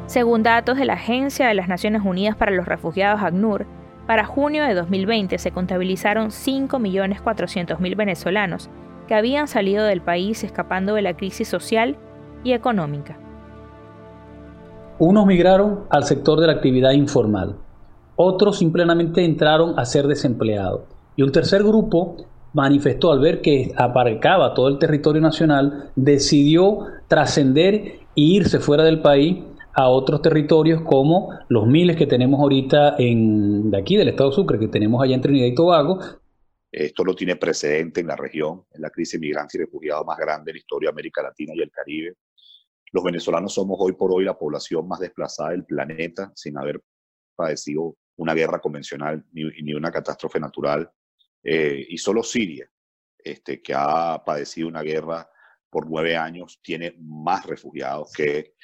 Según 0.06 0.44
datos 0.44 0.78
de 0.78 0.84
la 0.84 0.92
Agencia 0.92 1.48
de 1.48 1.54
las 1.54 1.66
Naciones 1.66 2.02
Unidas 2.04 2.36
para 2.36 2.52
los 2.52 2.66
Refugiados 2.66 3.20
ACNUR, 3.22 3.66
para 4.06 4.24
junio 4.24 4.64
de 4.64 4.74
2020 4.74 5.38
se 5.38 5.50
contabilizaron 5.50 6.28
5.400.000 6.28 7.96
venezolanos 7.96 8.70
que 9.08 9.14
habían 9.16 9.48
salido 9.48 9.84
del 9.84 10.00
país 10.00 10.44
escapando 10.44 10.94
de 10.94 11.02
la 11.02 11.16
crisis 11.16 11.48
social 11.48 11.96
y 12.44 12.52
económica. 12.52 13.18
Unos 15.00 15.26
migraron 15.26 15.86
al 15.90 16.04
sector 16.04 16.38
de 16.38 16.46
la 16.46 16.52
actividad 16.52 16.92
informal, 16.92 17.56
otros 18.14 18.58
simplemente 18.58 19.24
entraron 19.24 19.76
a 19.76 19.84
ser 19.84 20.06
desempleados 20.06 20.82
y 21.16 21.22
un 21.22 21.32
tercer 21.32 21.64
grupo 21.64 22.16
manifestó 22.54 23.12
al 23.12 23.20
ver 23.20 23.42
que 23.42 23.72
aparcaba 23.76 24.54
todo 24.54 24.68
el 24.68 24.78
territorio 24.78 25.20
nacional, 25.20 25.90
decidió 25.94 26.86
trascender 27.08 27.74
e 27.74 28.00
irse 28.14 28.60
fuera 28.60 28.84
del 28.84 29.02
país 29.02 29.38
a 29.74 29.88
otros 29.88 30.22
territorios 30.22 30.82
como 30.82 31.36
los 31.48 31.66
miles 31.66 31.96
que 31.96 32.06
tenemos 32.06 32.40
ahorita 32.40 32.94
en, 32.96 33.70
de 33.70 33.78
aquí 33.78 33.96
del 33.96 34.08
estado 34.08 34.32
Sucre, 34.32 34.58
que 34.58 34.68
tenemos 34.68 35.02
allá 35.02 35.16
en 35.16 35.20
Trinidad 35.20 35.46
y 35.46 35.54
Tobago. 35.54 35.98
Esto 36.70 37.04
no 37.04 37.14
tiene 37.14 37.36
precedente 37.36 38.00
en 38.00 38.06
la 38.06 38.16
región, 38.16 38.64
en 38.72 38.82
la 38.82 38.90
crisis 38.90 39.20
migrante 39.20 39.56
y 39.58 39.60
refugiados 39.60 40.06
más 40.06 40.18
grande 40.18 40.50
de 40.50 40.54
la 40.54 40.58
historia 40.58 40.88
de 40.88 40.92
América 40.92 41.22
Latina 41.22 41.52
y 41.54 41.60
el 41.60 41.70
Caribe. 41.70 42.14
Los 42.92 43.02
venezolanos 43.02 43.52
somos 43.52 43.76
hoy 43.80 43.92
por 43.92 44.12
hoy 44.12 44.24
la 44.24 44.38
población 44.38 44.86
más 44.86 45.00
desplazada 45.00 45.50
del 45.50 45.64
planeta 45.64 46.30
sin 46.36 46.56
haber 46.56 46.80
padecido 47.34 47.96
una 48.16 48.34
guerra 48.34 48.60
convencional 48.60 49.24
ni, 49.32 49.44
ni 49.62 49.74
una 49.74 49.90
catástrofe 49.90 50.38
natural. 50.38 50.88
Eh, 51.44 51.86
y 51.88 51.98
solo 51.98 52.22
Siria, 52.22 52.68
este, 53.18 53.62
que 53.62 53.74
ha 53.76 54.22
padecido 54.24 54.68
una 54.68 54.82
guerra 54.82 55.28
por 55.70 55.88
nueve 55.88 56.16
años, 56.16 56.60
tiene 56.62 56.94
más 56.98 57.44
refugiados 57.46 58.12
que 58.12 58.54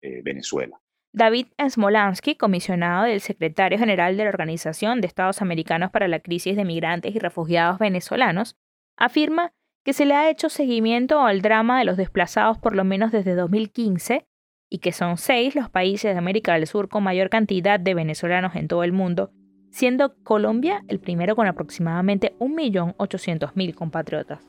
eh, 0.00 0.22
Venezuela. 0.22 0.80
David 1.12 1.48
Smolansky, 1.68 2.36
comisionado 2.36 3.04
del 3.04 3.20
secretario 3.20 3.78
general 3.78 4.16
de 4.16 4.24
la 4.24 4.30
Organización 4.30 5.00
de 5.00 5.08
Estados 5.08 5.42
Americanos 5.42 5.90
para 5.90 6.06
la 6.06 6.20
Crisis 6.20 6.56
de 6.56 6.64
Migrantes 6.64 7.14
y 7.14 7.18
Refugiados 7.18 7.78
Venezolanos, 7.78 8.56
afirma 8.96 9.52
que 9.84 9.92
se 9.92 10.06
le 10.06 10.14
ha 10.14 10.30
hecho 10.30 10.48
seguimiento 10.48 11.20
al 11.20 11.42
drama 11.42 11.80
de 11.80 11.84
los 11.84 11.96
desplazados 11.96 12.58
por 12.58 12.76
lo 12.76 12.84
menos 12.84 13.10
desde 13.10 13.34
2015 13.34 14.26
y 14.70 14.78
que 14.78 14.92
son 14.92 15.16
seis 15.16 15.56
los 15.56 15.68
países 15.68 16.12
de 16.12 16.18
América 16.18 16.54
del 16.54 16.68
Sur 16.68 16.88
con 16.88 17.02
mayor 17.02 17.28
cantidad 17.28 17.80
de 17.80 17.94
venezolanos 17.94 18.54
en 18.54 18.68
todo 18.68 18.84
el 18.84 18.92
mundo 18.92 19.32
siendo 19.70 20.14
Colombia 20.24 20.84
el 20.88 20.98
primero 20.98 21.36
con 21.36 21.46
aproximadamente 21.46 22.34
1.800.000 22.38 23.74
compatriotas. 23.74 24.40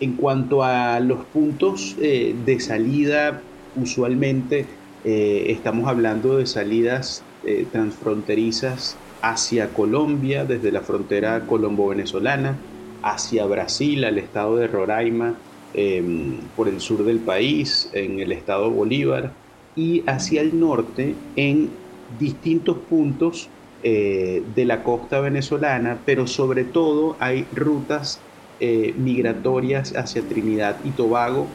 En 0.00 0.14
cuanto 0.14 0.64
a 0.64 0.98
los 1.00 1.24
puntos 1.26 1.96
eh, 2.00 2.34
de 2.46 2.58
salida, 2.58 3.42
usualmente 3.76 4.64
eh, 5.04 5.46
estamos 5.48 5.88
hablando 5.88 6.38
de 6.38 6.46
salidas 6.46 7.22
eh, 7.44 7.66
transfronterizas 7.70 8.96
hacia 9.22 9.68
Colombia, 9.68 10.44
desde 10.44 10.72
la 10.72 10.80
frontera 10.80 11.40
colombo-venezolana, 11.46 12.56
hacia 13.02 13.44
Brasil, 13.44 14.04
al 14.04 14.18
estado 14.18 14.56
de 14.56 14.66
Roraima, 14.66 15.34
em, 15.74 16.38
por 16.56 16.68
el 16.68 16.80
sur 16.80 17.04
del 17.04 17.18
país, 17.18 17.90
en 17.92 18.20
el 18.20 18.32
estado 18.32 18.70
Bolívar, 18.70 19.32
y 19.76 20.02
hacia 20.06 20.40
el 20.40 20.58
norte 20.58 21.14
en 21.36 21.70
distintos 22.18 22.78
puntos 22.88 23.50
eh, 23.82 24.44
de 24.54 24.64
la 24.66 24.82
costa 24.82 25.20
venezolana, 25.20 26.02
pero 26.04 26.26
sobre 26.26 26.64
todo 26.64 27.16
hay 27.20 27.48
rutas 27.52 28.26
eh, 28.58 28.92
migratorias 28.98 29.94
hacia 29.96 30.28
Trinidad 30.28 30.80
y 30.84 30.92
Tobago, 30.92 31.48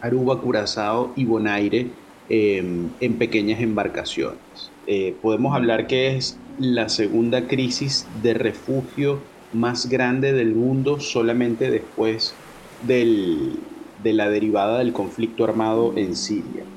Aruba, 0.00 0.40
Curazao 0.40 1.12
y 1.16 1.24
Bonaire 1.24 1.92
em, 2.28 2.96
en 2.98 3.18
pequeñas 3.18 3.60
embarcaciones. 3.60 4.74
Eh, 4.86 5.16
podemos 5.22 5.54
hablar 5.54 5.86
que 5.86 6.16
es 6.16 6.42
la 6.58 6.88
segunda 6.88 7.46
crisis 7.46 8.10
de 8.20 8.34
refugio 8.34 9.30
más 9.52 9.88
grande 9.88 10.32
del 10.32 10.56
mundo 10.56 10.98
solamente 10.98 11.70
después 11.70 12.42
de 12.80 14.12
la 14.12 14.28
derivada 14.28 14.78
del 14.80 14.92
conflicto 14.92 15.44
armado 15.44 15.94
en 15.96 16.16
Siria. 16.16 16.73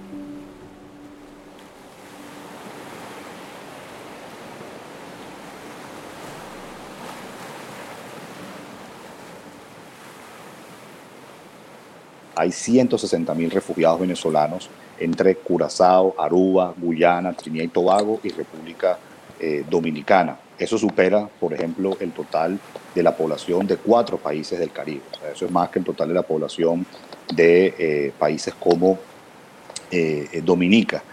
Hay 12.38 12.51
160 12.51 13.34
mil 13.34 13.50
refugiados 13.50 14.00
venezolanos 14.00 14.70
entre 15.00 15.36
Curazao, 15.36 16.15
Aruba, 16.17 16.74
Guyana, 16.77 17.34
Trinidad 17.34 17.65
y 17.65 17.70
Tobago 17.70 18.20
y 18.24 18.29
República 18.29 18.98
eh, 19.39 19.65
Dominicana. 19.67 20.38
Eso 20.58 20.77
supera, 20.77 21.27
por 21.39 21.53
ejemplo, 21.53 21.98
el 22.00 22.12
total 22.12 22.60
de 22.94 23.03
la 23.03 23.15
población 23.15 23.65
de 23.65 23.77
cuatro 23.77 24.17
países 24.17 24.60
del 24.60 24.72
Caribe. 24.72 25.01
eso 25.34 25.46
es 25.46 25.51
más 25.51 25.70
que 25.70 25.79
el 25.79 25.86
total 25.86 26.10
de 26.10 26.13
la 26.13 26.24
población 26.24 26.86
de 27.34 27.74
eh, 27.77 28.13
países 28.17 28.53
como 28.53 29.00
eh, 29.91 30.41
Dominica, 30.44 31.03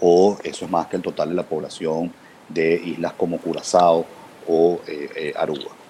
o 0.00 0.38
eso 0.42 0.64
es 0.64 0.70
más 0.70 0.86
que 0.86 0.96
el 0.96 1.02
total 1.02 1.28
de 1.28 1.34
la 1.34 1.42
población 1.42 2.10
de 2.48 2.74
islas 2.74 3.12
como 3.12 3.38
Curazao 3.38 4.06
o 4.48 4.80
Aruba. 5.36 5.81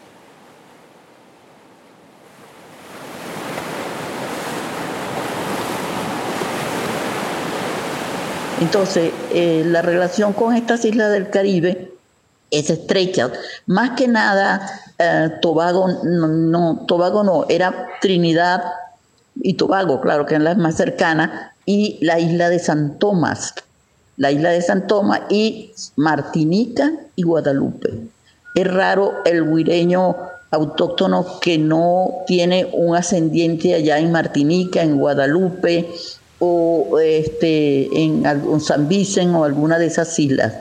Entonces, 8.63 9.13
la 9.67 9.83
relación 9.83 10.33
con 10.33 10.55
estas 10.55 10.85
islas 10.85 11.11
del 11.11 11.31
Caribe 11.31 11.93
es 12.53 12.71
estrecha. 12.71 13.33
Más 13.67 13.99
que 13.99 14.07
nada, 14.07 14.71
eh, 14.99 15.31
Tobago, 15.41 15.89
no, 16.05 16.85
Tobago 16.87 17.25
no, 17.25 17.47
era 17.49 17.89
Trinidad 18.01 18.63
y 19.35 19.55
Tobago, 19.55 20.01
claro 20.01 20.27
que 20.27 20.37
es 20.37 20.41
la 20.41 20.55
más 20.55 20.77
cercana, 20.77 21.55
y 21.67 21.99
la 22.03 22.21
isla 22.21 22.51
de 22.51 22.61
San 22.61 23.01
Tomás, 23.01 23.55
la 24.17 24.31
isla 24.31 24.51
de 24.51 24.63
San 24.63 24.87
Tomás 24.87 25.23
y 25.29 25.73
Martinica 25.97 26.93
y 27.17 27.23
Guadalupe. 27.23 27.91
Es 28.55 28.73
raro 28.73 29.25
el 29.25 29.43
huireño 29.43 30.15
autóctono 30.53 31.41
que 31.41 31.59
no 31.59 32.23
tiene 32.27 32.69
un 32.73 32.95
ascendiente 32.95 33.75
allá 33.75 33.99
en 33.99 34.13
Martinica, 34.13 34.83
en 34.83 34.99
Guadalupe 34.99 35.89
o 36.45 36.99
este, 36.99 37.89
en 38.03 38.25
San 38.61 38.89
Vicente 38.89 39.37
o 39.37 39.45
alguna 39.45 39.79
de 39.79 39.87
esas 39.87 40.19
islas. 40.19 40.61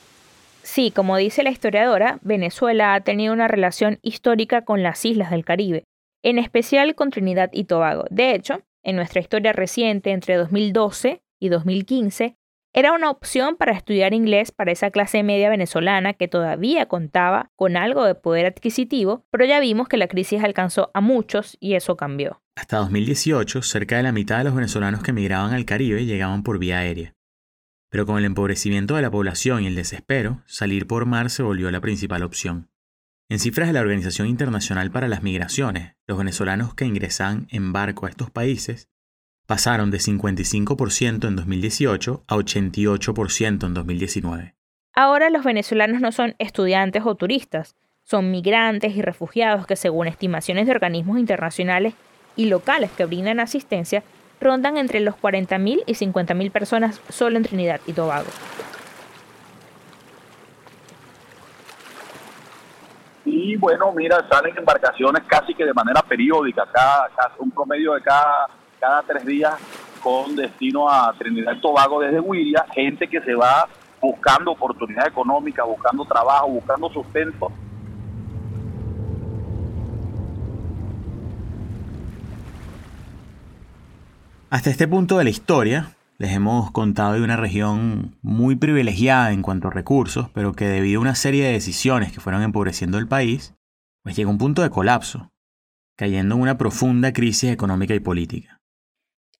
Sí, 0.62 0.92
como 0.92 1.16
dice 1.16 1.42
la 1.42 1.50
historiadora, 1.50 2.20
Venezuela 2.22 2.94
ha 2.94 3.00
tenido 3.00 3.32
una 3.32 3.48
relación 3.48 3.98
histórica 4.00 4.64
con 4.64 4.84
las 4.84 5.04
islas 5.04 5.32
del 5.32 5.44
Caribe, 5.44 5.82
en 6.22 6.38
especial 6.38 6.94
con 6.94 7.10
Trinidad 7.10 7.50
y 7.52 7.64
Tobago. 7.64 8.04
De 8.10 8.32
hecho, 8.32 8.62
en 8.84 8.94
nuestra 8.94 9.20
historia 9.20 9.52
reciente 9.52 10.12
entre 10.12 10.36
2012 10.36 11.20
y 11.40 11.48
2015, 11.48 12.36
era 12.74 12.92
una 12.92 13.10
opción 13.10 13.56
para 13.56 13.72
estudiar 13.72 14.14
inglés 14.14 14.50
para 14.50 14.72
esa 14.72 14.90
clase 14.90 15.22
media 15.22 15.50
venezolana 15.50 16.14
que 16.14 16.26
todavía 16.26 16.86
contaba 16.86 17.50
con 17.54 17.76
algo 17.76 18.04
de 18.04 18.14
poder 18.14 18.46
adquisitivo, 18.46 19.26
pero 19.30 19.44
ya 19.44 19.60
vimos 19.60 19.88
que 19.88 19.98
la 19.98 20.08
crisis 20.08 20.42
alcanzó 20.42 20.90
a 20.94 21.02
muchos 21.02 21.58
y 21.60 21.74
eso 21.74 21.96
cambió. 21.98 22.42
Hasta 22.56 22.78
2018, 22.78 23.60
cerca 23.62 23.98
de 23.98 24.02
la 24.02 24.12
mitad 24.12 24.38
de 24.38 24.44
los 24.44 24.54
venezolanos 24.54 25.02
que 25.02 25.10
emigraban 25.10 25.52
al 25.52 25.66
Caribe 25.66 26.06
llegaban 26.06 26.42
por 26.42 26.58
vía 26.58 26.78
aérea. 26.78 27.14
Pero 27.90 28.06
con 28.06 28.16
el 28.16 28.24
empobrecimiento 28.24 28.96
de 28.96 29.02
la 29.02 29.10
población 29.10 29.64
y 29.64 29.66
el 29.66 29.74
desespero, 29.74 30.42
salir 30.46 30.86
por 30.86 31.04
mar 31.04 31.28
se 31.28 31.42
volvió 31.42 31.70
la 31.70 31.82
principal 31.82 32.22
opción. 32.22 32.70
En 33.28 33.38
cifras 33.38 33.68
de 33.68 33.74
la 33.74 33.80
Organización 33.80 34.28
Internacional 34.28 34.90
para 34.90 35.08
las 35.08 35.22
Migraciones, 35.22 35.94
los 36.06 36.16
venezolanos 36.16 36.74
que 36.74 36.86
ingresan 36.86 37.48
en 37.50 37.72
barco 37.72 38.06
a 38.06 38.10
estos 38.10 38.30
países 38.30 38.91
pasaron 39.46 39.90
de 39.90 39.98
55% 39.98 41.28
en 41.28 41.36
2018 41.36 42.24
a 42.26 42.36
88% 42.36 43.66
en 43.66 43.74
2019. 43.74 44.54
Ahora 44.94 45.30
los 45.30 45.44
venezolanos 45.44 46.00
no 46.00 46.12
son 46.12 46.34
estudiantes 46.38 47.02
o 47.06 47.14
turistas, 47.14 47.76
son 48.04 48.30
migrantes 48.30 48.94
y 48.94 49.02
refugiados 49.02 49.66
que 49.66 49.76
según 49.76 50.06
estimaciones 50.06 50.66
de 50.66 50.72
organismos 50.72 51.18
internacionales 51.18 51.94
y 52.36 52.46
locales 52.46 52.90
que 52.90 53.06
brindan 53.06 53.40
asistencia, 53.40 54.02
rondan 54.40 54.76
entre 54.76 55.00
los 55.00 55.14
40.000 55.14 55.84
y 55.86 55.94
50.000 55.94 56.50
personas 56.50 57.00
solo 57.08 57.36
en 57.36 57.44
Trinidad 57.44 57.80
y 57.86 57.92
Tobago. 57.92 58.28
Y 63.24 63.56
bueno, 63.56 63.92
mira, 63.92 64.26
salen 64.28 64.56
embarcaciones 64.56 65.22
casi 65.26 65.54
que 65.54 65.64
de 65.64 65.72
manera 65.72 66.02
periódica, 66.02 66.66
cada, 66.72 67.08
un 67.38 67.50
promedio 67.50 67.94
de 67.94 68.02
cada, 68.02 68.48
cada 68.82 69.02
tres 69.04 69.24
días 69.24 69.54
con 70.02 70.34
destino 70.34 70.90
a 70.90 71.14
Trinidad 71.16 71.52
y 71.56 71.60
Tobago 71.60 72.00
desde 72.00 72.18
Huiria, 72.18 72.66
gente 72.74 73.06
que 73.06 73.20
se 73.20 73.32
va 73.32 73.68
buscando 74.00 74.50
oportunidad 74.50 75.06
económica, 75.06 75.62
buscando 75.62 76.04
trabajo, 76.04 76.48
buscando 76.48 76.90
sustento 76.90 77.52
Hasta 84.50 84.68
este 84.68 84.88
punto 84.88 85.16
de 85.16 85.24
la 85.24 85.30
historia, 85.30 85.94
les 86.18 86.32
hemos 86.32 86.72
contado 86.72 87.14
de 87.14 87.22
una 87.22 87.36
región 87.36 88.16
muy 88.20 88.56
privilegiada 88.56 89.32
en 89.32 89.40
cuanto 89.42 89.68
a 89.68 89.70
recursos, 89.70 90.28
pero 90.34 90.52
que 90.52 90.66
debido 90.66 90.98
a 90.98 91.02
una 91.02 91.14
serie 91.14 91.44
de 91.44 91.52
decisiones 91.52 92.12
que 92.12 92.20
fueron 92.20 92.42
empobreciendo 92.42 92.98
el 92.98 93.08
país, 93.08 93.54
pues 94.02 94.14
llegó 94.14 94.28
a 94.28 94.32
un 94.32 94.38
punto 94.38 94.60
de 94.60 94.68
colapso, 94.68 95.30
cayendo 95.96 96.34
en 96.34 96.42
una 96.42 96.58
profunda 96.58 97.14
crisis 97.14 97.50
económica 97.50 97.94
y 97.94 98.00
política. 98.00 98.61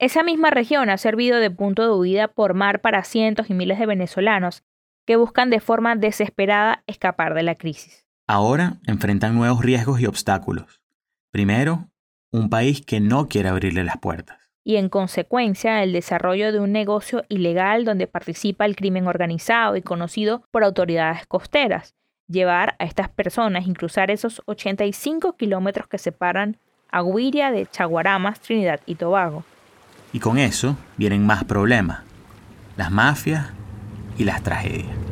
Esa 0.03 0.25
misma 0.25 0.51
región 0.51 0.91
ha 0.91 0.99
servido 0.99 1.39
de 1.39 1.53
punto 1.53 1.85
de 1.85 1.91
huida 1.91 2.27
por 2.27 2.55
mar 2.55 2.81
para 2.81 3.05
cientos 3.05 3.51
y 3.51 3.55
miles 3.55 3.79
de 3.79 3.87
venezolanos 3.87 4.65
que 5.07 5.15
buscan 5.15 5.49
de 5.49 5.61
forma 5.61 5.95
desesperada 5.95 6.83
escapar 6.89 7.35
de 7.35 7.45
la 7.45 7.55
crisis. 7.55 8.05
Ahora 8.27 8.81
enfrentan 8.89 9.37
nuevos 9.37 9.65
riesgos 9.65 10.01
y 10.01 10.07
obstáculos. 10.07 10.83
Primero, 11.31 11.89
un 12.33 12.51
país 12.51 12.85
que 12.85 12.99
no 12.99 13.29
quiere 13.29 13.49
abrirle 13.49 13.85
las 13.85 13.97
puertas 13.99 14.51
y 14.65 14.75
en 14.75 14.89
consecuencia 14.89 15.85
el 15.85 15.93
desarrollo 15.93 16.51
de 16.51 16.59
un 16.59 16.73
negocio 16.73 17.23
ilegal 17.29 17.85
donde 17.85 18.09
participa 18.09 18.65
el 18.65 18.75
crimen 18.75 19.07
organizado 19.07 19.77
y 19.77 19.83
conocido 19.83 20.43
por 20.51 20.65
autoridades 20.65 21.29
costeras, 21.29 21.95
llevar 22.27 22.75
a 22.81 22.87
estas 22.87 23.09
personas 23.09 23.69
y 23.69 23.73
cruzar 23.73 24.11
esos 24.11 24.43
85 24.47 25.37
kilómetros 25.37 25.87
que 25.87 25.99
separan 25.99 26.57
a 26.91 27.03
Guiria 27.03 27.53
de 27.53 27.67
Chaguaramas, 27.67 28.41
Trinidad 28.41 28.81
y 28.85 28.97
Tobago. 28.97 29.45
Y 30.13 30.21
con 30.21 30.39
eso 30.39 30.77
vienen 30.97 31.27
más 31.27 31.45
problemas, 31.45 32.01
las 32.77 32.91
mafias 32.91 33.47
y 34.19 34.25
las 34.25 34.43
tragedias. 34.43 35.03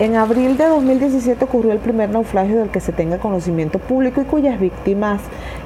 En 0.00 0.16
abril 0.16 0.56
de 0.56 0.66
2017 0.66 1.44
ocurrió 1.44 1.70
el 1.70 1.78
primer 1.78 2.10
naufragio 2.10 2.58
del 2.58 2.68
que 2.70 2.80
se 2.80 2.90
tenga 2.90 3.18
conocimiento 3.18 3.78
público 3.78 4.20
y 4.20 4.24
cuyas 4.24 4.58
víctimas 4.58 5.20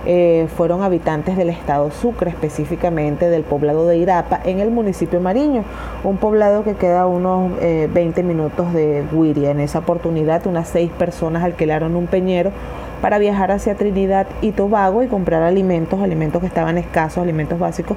eh, 0.05 0.49
fueron 0.55 0.83
habitantes 0.83 1.35
del 1.39 1.49
estado 1.49 1.91
Sucre, 1.91 2.29
específicamente 2.29 3.31
del 3.31 3.43
poblado 3.43 3.87
de 3.87 3.97
Irapa, 3.97 4.39
en 4.45 4.61
el 4.61 4.71
municipio 4.71 5.19
Mariño, 5.19 5.65
un 6.05 6.19
poblado 6.19 6.63
que 6.63 6.75
queda 6.75 7.03
a 7.03 7.07
unos 7.07 7.59
20 7.59 8.21
eh, 8.21 8.23
minutos 8.23 8.75
de 8.75 9.03
Guiria. 9.11 9.51
En 9.51 9.61
esa 9.61 9.79
oportunidad, 9.79 10.47
unas 10.47 10.69
seis 10.69 10.91
personas 10.91 11.43
alquilaron 11.43 11.97
un 11.97 12.07
peñero 12.07 12.53
para 13.01 13.19
viajar 13.19 13.51
hacia 13.51 13.75
Trinidad 13.75 14.27
y 14.41 14.53
Tobago 14.53 15.03
y 15.03 15.09
comprar 15.09 15.43
alimentos, 15.43 16.01
alimentos 16.01 16.41
que 16.41 16.47
estaban 16.47 16.79
escasos, 16.79 17.23
alimentos 17.23 17.59
básicos 17.59 17.97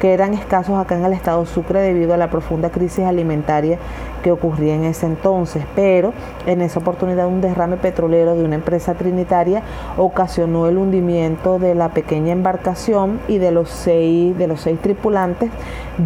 que 0.00 0.12
eran 0.12 0.34
escasos 0.34 0.78
acá 0.78 0.96
en 0.96 1.04
el 1.04 1.12
estado 1.12 1.46
Sucre 1.46 1.80
debido 1.80 2.14
a 2.14 2.16
la 2.16 2.30
profunda 2.30 2.70
crisis 2.70 3.04
alimentaria 3.04 3.78
que 4.22 4.30
ocurría 4.30 4.74
en 4.74 4.84
ese 4.84 5.06
entonces. 5.06 5.64
Pero 5.74 6.12
en 6.46 6.60
esa 6.60 6.80
oportunidad 6.80 7.26
un 7.26 7.40
derrame 7.40 7.76
petrolero 7.76 8.34
de 8.34 8.44
una 8.44 8.56
empresa 8.56 8.94
trinitaria 8.94 9.62
ocasionó 9.96 10.66
el 10.66 10.76
hundimiento 10.76 11.58
de 11.58 11.74
la 11.74 11.90
pequeña 11.90 12.32
embarcación 12.32 13.20
y 13.28 13.38
de 13.38 13.52
los 13.52 13.70
seis, 13.70 14.36
de 14.36 14.46
los 14.46 14.60
seis 14.60 14.78
tripulantes, 14.80 15.50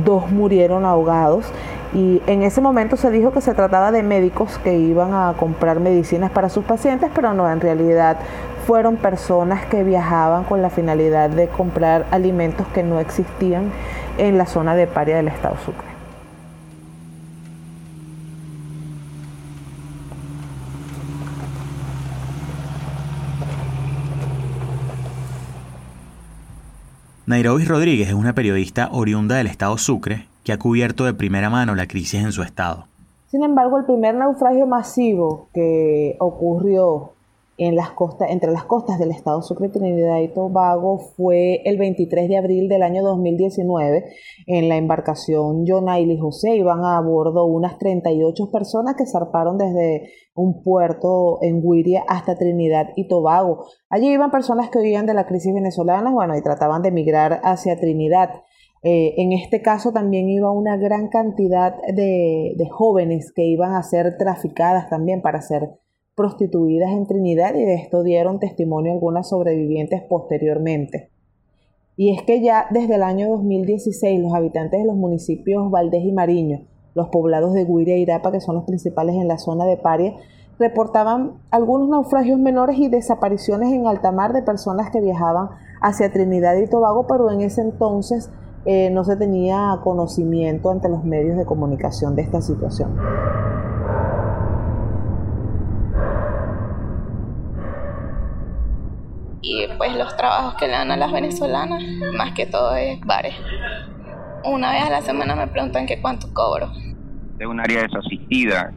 dos 0.04 0.30
murieron 0.30 0.84
ahogados 0.84 1.46
y 1.92 2.22
en 2.26 2.42
ese 2.42 2.60
momento 2.60 2.96
se 2.96 3.10
dijo 3.10 3.32
que 3.32 3.40
se 3.40 3.52
trataba 3.54 3.90
de 3.90 4.02
médicos 4.02 4.58
que 4.62 4.78
iban 4.78 5.12
a 5.12 5.34
comprar 5.36 5.80
medicinas 5.80 6.30
para 6.30 6.48
sus 6.48 6.64
pacientes, 6.64 7.10
pero 7.14 7.34
no, 7.34 7.50
en 7.50 7.60
realidad 7.60 8.18
fueron 8.66 8.96
personas 8.96 9.66
que 9.66 9.82
viajaban 9.82 10.44
con 10.44 10.62
la 10.62 10.70
finalidad 10.70 11.30
de 11.30 11.48
comprar 11.48 12.06
alimentos 12.12 12.66
que 12.68 12.84
no 12.84 13.00
existían 13.00 13.72
en 14.18 14.38
la 14.38 14.46
zona 14.46 14.76
de 14.76 14.86
Paria 14.86 15.16
del 15.16 15.28
estado 15.28 15.56
Sucre. 15.64 15.90
Nairobi 27.26 27.64
Rodríguez 27.64 28.08
es 28.08 28.14
una 28.14 28.34
periodista 28.34 28.88
oriunda 28.92 29.36
del 29.36 29.46
estado 29.46 29.78
Sucre 29.78 30.29
que 30.44 30.52
ha 30.52 30.58
cubierto 30.58 31.04
de 31.04 31.14
primera 31.14 31.50
mano 31.50 31.74
la 31.74 31.86
crisis 31.86 32.22
en 32.22 32.32
su 32.32 32.42
estado. 32.42 32.86
Sin 33.30 33.44
embargo, 33.44 33.78
el 33.78 33.84
primer 33.84 34.14
naufragio 34.14 34.66
masivo 34.66 35.48
que 35.54 36.16
ocurrió 36.18 37.12
en 37.60 37.76
las 37.76 37.90
costas, 37.90 38.30
entre 38.30 38.50
las 38.50 38.64
costas 38.64 38.98
del 38.98 39.10
estado 39.10 39.42
Sucre, 39.42 39.68
Trinidad 39.68 40.18
y 40.20 40.28
Tobago 40.28 40.98
fue 40.98 41.60
el 41.66 41.76
23 41.76 42.26
de 42.26 42.38
abril 42.38 42.68
del 42.70 42.82
año 42.82 43.02
2019 43.02 44.06
en 44.46 44.68
la 44.70 44.78
embarcación 44.78 45.66
Jonaili 45.66 46.18
José. 46.18 46.56
Iban 46.56 46.82
a 46.86 46.98
bordo 47.02 47.44
unas 47.44 47.78
38 47.78 48.50
personas 48.50 48.96
que 48.96 49.04
zarparon 49.04 49.58
desde 49.58 50.10
un 50.34 50.62
puerto 50.62 51.38
en 51.42 51.60
Guiria 51.60 52.02
hasta 52.08 52.38
Trinidad 52.38 52.88
y 52.96 53.08
Tobago. 53.08 53.66
Allí 53.90 54.08
iban 54.08 54.30
personas 54.30 54.70
que 54.70 54.78
huían 54.78 55.04
de 55.04 55.12
la 55.12 55.26
crisis 55.26 55.52
venezolana 55.52 56.10
bueno, 56.10 56.38
y 56.38 56.42
trataban 56.42 56.80
de 56.80 56.88
emigrar 56.88 57.42
hacia 57.44 57.78
Trinidad. 57.78 58.30
Eh, 58.82 59.14
en 59.18 59.32
este 59.32 59.60
caso 59.60 59.92
también 59.92 60.30
iba 60.30 60.50
una 60.50 60.78
gran 60.78 61.08
cantidad 61.08 61.74
de, 61.94 62.56
jóvenes 62.70 63.30
que 63.32 63.44
iban 63.44 63.74
a 63.74 63.82
ser 63.82 64.16
traficadas 64.16 64.88
también 64.88 65.20
para 65.20 65.42
ser 65.42 65.78
prostituidas 66.14 66.90
en 66.92 67.06
Trinidad 67.06 67.54
y 67.54 67.64
de 67.64 67.74
esto 67.74 68.02
dieron 68.02 68.38
testimonio 68.38 68.92
algunas 68.92 69.28
sobrevivientes 69.28 70.02
posteriormente. 70.08 71.10
Y 71.96 72.14
es 72.14 72.22
que 72.22 72.40
ya 72.40 72.66
desde 72.70 72.94
el 72.94 73.02
año 73.02 73.28
2016 73.28 74.20
los 74.20 74.32
habitantes 74.32 74.80
de 74.80 74.86
los 74.86 74.96
municipios 74.96 75.70
Valdés 75.70 76.04
y 76.04 76.12
Mariño, 76.12 76.66
los 76.94 77.08
poblados 77.08 77.52
de 77.52 77.66
Guiria 77.66 77.98
y 77.98 78.02
Irapa, 78.02 78.32
que 78.32 78.40
son 78.40 78.54
los 78.54 78.64
principales 78.64 79.16
en 79.16 79.28
la 79.28 79.36
zona 79.36 79.66
de 79.66 79.76
Paria, 79.76 80.14
reportaban 80.58 81.34
algunos 81.50 81.88
naufragios 81.88 82.38
menores 82.38 82.78
y 82.78 82.88
desapariciones 82.88 83.72
en 83.72 83.86
alta 83.86 84.12
mar 84.12 84.32
de 84.32 84.42
personas 84.42 84.90
que 84.90 85.00
viajaban 85.00 85.50
hacia 85.80 86.12
Trinidad 86.12 86.56
y 86.56 86.68
Tobago, 86.68 87.06
pero 87.06 87.30
en 87.30 87.40
ese 87.40 87.62
entonces 87.62 88.30
eh, 88.66 88.90
no 88.90 89.04
se 89.04 89.16
tenía 89.16 89.78
conocimiento 89.82 90.70
ante 90.70 90.88
los 90.88 91.04
medios 91.04 91.36
de 91.36 91.46
comunicación 91.46 92.14
de 92.14 92.22
esta 92.22 92.40
situación. 92.40 92.94
Y 99.42 99.66
pues 99.78 99.96
los 99.96 100.14
trabajos 100.16 100.54
que 100.56 100.66
le 100.66 100.72
dan 100.72 100.90
a 100.90 100.96
las 100.96 101.10
venezolanas, 101.10 101.82
más 102.16 102.32
que 102.34 102.46
todo 102.46 102.76
es 102.76 103.00
bares. 103.00 103.34
Una 104.44 104.72
vez 104.72 104.82
a 104.82 104.90
la 104.90 105.00
semana 105.00 105.34
me 105.34 105.46
preguntan 105.46 105.86
que 105.86 106.00
cuánto 106.00 106.32
cobro. 106.32 106.70
Es 107.38 107.46
un 107.46 107.58
área 107.58 107.82
desasistida. 107.82 108.72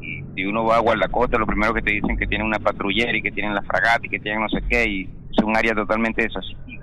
Y 0.00 0.24
si 0.34 0.44
uno 0.46 0.64
va 0.64 0.76
a 0.76 0.80
Guardacota, 0.80 1.38
lo 1.38 1.46
primero 1.46 1.74
que 1.74 1.82
te 1.82 1.92
dicen 1.92 2.16
que 2.16 2.26
tienen 2.26 2.46
una 2.46 2.58
patrullera 2.58 3.16
y 3.16 3.22
que 3.22 3.30
tienen 3.30 3.54
la 3.54 3.62
fragata 3.62 4.06
y 4.06 4.08
que 4.08 4.18
tienen 4.18 4.40
no 4.40 4.48
sé 4.48 4.62
qué, 4.68 4.88
y 4.88 5.02
es 5.30 5.44
un 5.44 5.56
área 5.56 5.74
totalmente 5.74 6.22
desasistida. 6.22 6.75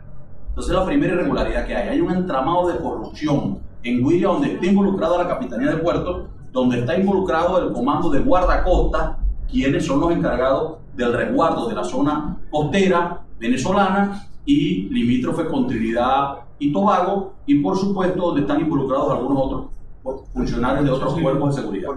Entonces 0.53 0.75
la 0.75 0.85
primera 0.85 1.15
irregularidad 1.15 1.65
que 1.65 1.75
hay, 1.75 1.89
hay 1.89 1.99
un 1.99 2.11
entramado 2.11 2.67
de 2.67 2.77
corrupción 2.77 3.57
en 3.81 4.07
Guiria 4.07 4.27
donde 4.27 4.53
está 4.53 4.67
involucrada 4.67 5.17
la 5.17 5.27
Capitanía 5.27 5.71
de 5.71 5.77
Puerto, 5.77 6.27
donde 6.51 6.81
está 6.81 6.95
involucrado 6.95 7.57
el 7.57 7.73
comando 7.73 8.11
de 8.11 8.19
guardacosta, 8.19 9.17
quienes 9.49 9.83
son 9.83 9.99
los 9.99 10.11
encargados 10.11 10.77
del 10.95 11.11
resguardo 11.11 11.67
de 11.67 11.73
la 11.73 11.83
zona 11.83 12.37
costera 12.51 13.21
venezolana 13.39 14.27
y 14.45 14.89
limítrofe 14.89 15.45
con 15.47 15.65
Trinidad 15.65 16.35
y 16.59 16.71
Tobago, 16.71 17.33
y 17.47 17.55
por 17.55 17.75
supuesto 17.75 18.27
donde 18.27 18.41
están 18.41 18.61
involucrados 18.61 19.11
algunos 19.11 19.69
otros 20.03 20.29
funcionarios 20.33 20.85
de 20.85 20.91
otros 20.91 21.19
cuerpos 21.19 21.55
de 21.55 21.61
seguridad. 21.63 21.89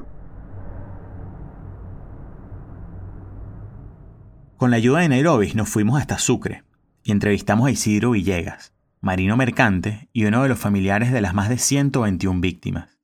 Con 4.57 4.71
la 4.71 4.79
ayuda 4.79 5.01
de 5.01 5.11
Nairobi 5.11 5.53
nos 5.53 5.69
fuimos 5.69 6.01
hasta 6.01 6.16
Sucre, 6.16 6.64
y 7.07 7.12
entrevistamos 7.12 7.69
a 7.69 7.71
Isidro 7.71 8.11
Villegas, 8.11 8.75
marino 9.01 9.37
mercante 9.37 10.09
y 10.12 10.25
uno 10.25 10.42
de 10.42 10.49
los 10.49 10.59
familiares 10.59 11.12
de 11.12 11.21
las 11.21 11.35
más 11.35 11.49
de 11.49 11.57
121 11.57 12.40
víctimas. 12.40 12.99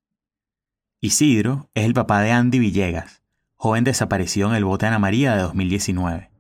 Isidro 1.01 1.71
es 1.75 1.85
el 1.85 1.95
papá 1.95 2.21
de 2.21 2.33
Andy 2.33 2.59
Villegas, 2.59 3.23
joven 3.55 3.85
desaparecido 3.85 4.49
en 4.49 4.57
el 4.57 4.65
bote 4.65 4.87
Ana 4.87 4.99
María 4.99 5.37
de 5.37 5.43
2019. 5.43 6.31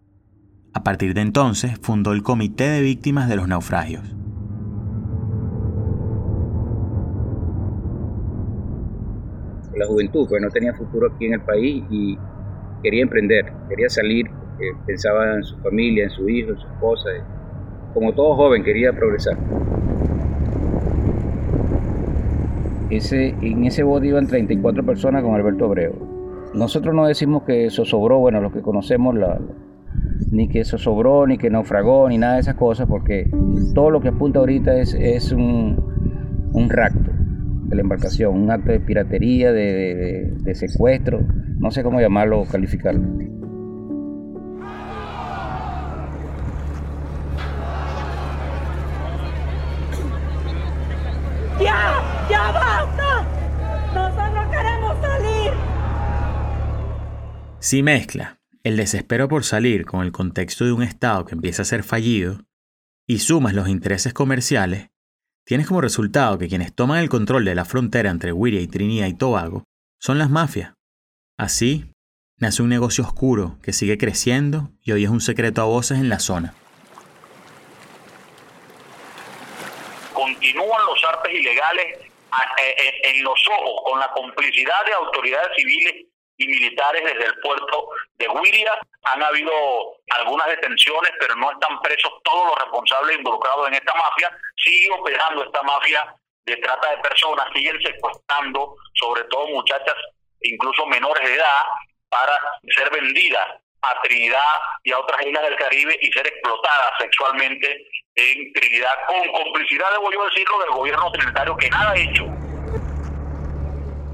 A 0.74 0.82
partir 0.82 1.14
de 1.14 1.20
entonces 1.20 1.78
fundó 1.80 2.12
el 2.12 2.24
Comité 2.24 2.64
de 2.64 2.80
Víctimas 2.80 3.28
de 3.28 3.36
los 3.36 3.46
Naufragios. 3.46 4.12
La 9.76 9.86
juventud, 9.86 10.26
pues 10.28 10.42
no 10.42 10.48
tenía 10.50 10.74
futuro 10.74 11.12
aquí 11.14 11.26
en 11.26 11.34
el 11.34 11.42
país 11.42 11.84
y 11.90 12.18
quería 12.82 13.02
emprender, 13.02 13.52
quería 13.68 13.88
salir, 13.88 14.28
pensaba 14.84 15.36
en 15.36 15.44
su 15.44 15.56
familia, 15.58 16.04
en 16.04 16.10
su 16.10 16.28
hijo, 16.28 16.50
en 16.50 16.58
su 16.58 16.66
esposa 16.66 17.08
como 17.92 18.12
todo 18.12 18.34
joven, 18.36 18.62
quería 18.62 18.92
progresar. 18.92 19.36
Ese, 22.90 23.34
en 23.40 23.64
ese 23.64 23.82
bote 23.82 24.08
iban 24.08 24.26
34 24.26 24.84
personas 24.84 25.22
con 25.22 25.34
Alberto 25.34 25.64
Abreu. 25.64 25.94
Nosotros 26.54 26.94
no 26.94 27.06
decimos 27.06 27.44
que 27.44 27.66
eso 27.66 27.84
sobró, 27.84 28.18
bueno, 28.18 28.40
los 28.40 28.52
que 28.52 28.60
conocemos 28.60 29.14
la, 29.14 29.40
ni 30.30 30.48
que 30.48 30.60
eso 30.60 30.78
sobró, 30.78 31.26
ni 31.26 31.38
que 31.38 31.50
naufragó, 31.50 32.08
ni 32.08 32.18
nada 32.18 32.34
de 32.34 32.40
esas 32.40 32.56
cosas, 32.56 32.86
porque 32.86 33.30
todo 33.74 33.90
lo 33.90 34.00
que 34.00 34.08
apunta 34.08 34.40
ahorita 34.40 34.76
es, 34.78 34.94
es 34.94 35.32
un, 35.32 36.50
un 36.52 36.70
rapto 36.70 37.10
de 37.64 37.76
la 37.76 37.82
embarcación, 37.82 38.34
un 38.34 38.50
acto 38.50 38.72
de 38.72 38.80
piratería, 38.80 39.52
de, 39.52 40.34
de 40.42 40.54
secuestro, 40.54 41.20
no 41.58 41.70
sé 41.70 41.82
cómo 41.82 42.00
llamarlo 42.00 42.40
o 42.40 42.44
calificarlo. 42.44 43.02
Si 57.62 57.82
mezcla 57.82 58.40
el 58.64 58.76
desespero 58.76 59.28
por 59.28 59.44
salir 59.44 59.86
con 59.86 60.02
el 60.04 60.12
contexto 60.12 60.64
de 60.64 60.72
un 60.72 60.82
Estado 60.82 61.24
que 61.24 61.34
empieza 61.34 61.62
a 61.62 61.64
ser 61.64 61.84
fallido 61.84 62.44
y 63.06 63.20
sumas 63.20 63.54
los 63.54 63.68
intereses 63.68 64.12
comerciales, 64.12 64.90
tienes 65.44 65.68
como 65.68 65.80
resultado 65.80 66.38
que 66.38 66.48
quienes 66.48 66.74
toman 66.74 66.98
el 66.98 67.08
control 67.08 67.44
de 67.44 67.54
la 67.54 67.64
frontera 67.64 68.10
entre 68.10 68.32
Wiria 68.32 68.60
y 68.60 68.66
Trinidad 68.66 69.06
y 69.06 69.14
Tobago 69.14 69.64
son 70.00 70.18
las 70.18 70.28
mafias. 70.28 70.74
Así, 71.38 71.94
nace 72.36 72.62
un 72.62 72.68
negocio 72.68 73.04
oscuro 73.04 73.58
que 73.62 73.72
sigue 73.72 73.96
creciendo 73.96 74.72
y 74.82 74.92
hoy 74.92 75.04
es 75.04 75.10
un 75.10 75.20
secreto 75.20 75.62
a 75.62 75.66
voces 75.66 75.98
en 75.98 76.08
la 76.08 76.18
zona. 76.18 76.54
Continúan 80.42 80.86
los 80.86 81.04
artes 81.04 81.32
ilegales 81.32 82.00
en 83.04 83.22
los 83.22 83.40
ojos 83.46 83.82
con 83.84 84.00
la 84.00 84.10
complicidad 84.10 84.84
de 84.84 84.92
autoridades 84.92 85.54
civiles 85.54 86.06
y 86.36 86.46
militares 86.48 87.04
desde 87.04 87.26
el 87.26 87.38
puerto 87.38 87.90
de 88.16 88.28
Huiria. 88.28 88.76
Han 89.04 89.22
habido 89.22 89.52
algunas 90.18 90.48
detenciones, 90.48 91.12
pero 91.20 91.36
no 91.36 91.52
están 91.52 91.80
presos 91.80 92.10
todos 92.24 92.46
los 92.48 92.58
responsables 92.58 93.18
involucrados 93.18 93.68
en 93.68 93.74
esta 93.74 93.94
mafia. 93.94 94.36
Sigue 94.56 94.90
operando 94.90 95.44
esta 95.44 95.62
mafia 95.62 96.12
de 96.44 96.56
trata 96.56 96.90
de 96.90 96.96
personas, 96.96 97.46
siguen 97.54 97.80
secuestrando, 97.80 98.74
sobre 98.94 99.22
todo 99.24 99.46
muchachas, 99.46 99.94
incluso 100.40 100.84
menores 100.86 101.24
de 101.24 101.36
edad, 101.36 101.62
para 102.08 102.36
ser 102.74 102.90
vendidas 102.90 103.46
a 103.82 104.00
Trinidad 104.02 104.58
y 104.82 104.90
a 104.90 104.98
otras 104.98 105.24
islas 105.24 105.44
del 105.44 105.56
Caribe 105.56 105.96
y 106.00 106.10
ser 106.10 106.26
explotadas 106.26 106.94
sexualmente 106.98 107.86
en 108.14 108.52
Trinidad, 108.52 108.90
con 109.06 109.42
complicidad, 109.42 109.86
debo 109.92 110.12
yo 110.12 110.24
decirlo, 110.24 110.58
del 110.60 110.76
gobierno 110.76 111.10
trinitario 111.12 111.56
que 111.56 111.70
nada 111.70 111.92
ha 111.92 111.98
hecho. 111.98 112.26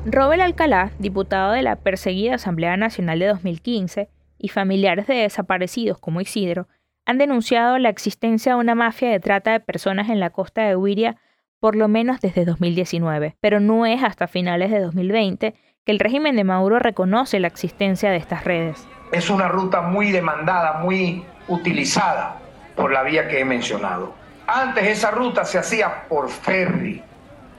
Robert 0.07 0.41
Alcalá, 0.41 0.93
diputado 0.99 1.53
de 1.53 1.63
la 1.63 1.77
perseguida 1.77 2.37
Asamblea 2.37 2.77
Nacional 2.77 3.19
de 3.19 3.27
2015, 3.27 4.09
y 4.39 4.49
familiares 4.49 5.09
de 5.09 5.15
desaparecidos 5.15 5.99
como 5.99 6.21
Isidro, 6.21 6.69
han 7.05 7.19
denunciado 7.19 7.79
la 7.79 7.89
existencia 7.89 8.53
de 8.53 8.61
una 8.61 8.77
mafia 8.77 9.11
de 9.11 9.19
trata 9.19 9.51
de 9.51 9.61
personas 9.61 10.11
en 10.11 10.21
la 10.21 10.31
costa 10.31 10.63
de 10.63 10.77
Huiria 10.77 11.17
por 11.59 11.75
lo 11.75 11.89
menos 11.89 12.21
desde 12.21 12.45
2019, 12.45 13.37
pero 13.41 13.59
no 13.59 13.85
es 13.85 14.05
hasta 14.05 14.29
finales 14.29 14.71
de 14.71 14.79
2020 14.79 15.55
que 15.85 15.93
el 15.93 15.99
régimen 15.99 16.37
de 16.37 16.45
Maduro 16.45 16.79
reconoce 16.79 17.41
la 17.41 17.49
existencia 17.49 18.11
de 18.11 18.19
estas 18.19 18.45
redes. 18.45 18.87
Es 19.11 19.29
una 19.29 19.49
ruta 19.49 19.81
muy 19.81 20.13
demandada, 20.13 20.75
muy 20.75 21.25
utilizada 21.49 22.48
por 22.79 22.93
la 22.93 23.03
vía 23.03 23.27
que 23.27 23.41
he 23.41 23.45
mencionado. 23.45 24.15
Antes 24.47 24.87
esa 24.87 25.11
ruta 25.11 25.45
se 25.45 25.59
hacía 25.59 26.05
por 26.09 26.31
ferry, 26.31 27.03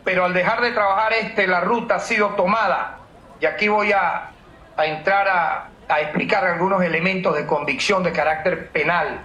pero 0.06 0.24
al 0.24 0.34
dejar 0.34 0.62
de 0.62 0.72
trabajar 0.72 1.12
este, 1.12 1.46
la 1.46 1.60
ruta 1.60 1.96
ha 1.96 2.00
sido 2.00 2.30
tomada. 2.30 3.00
Y 3.42 3.46
aquí 3.46 3.68
voy 3.68 3.92
a, 3.92 4.32
entrar 4.78 5.28
a, 5.28 5.68
a 5.90 6.00
explicar 6.00 6.46
algunos 6.46 6.82
elementos 6.82 7.36
de 7.36 7.46
convicción 7.46 8.02
de 8.02 8.14
carácter 8.14 8.70
penal. 8.70 9.20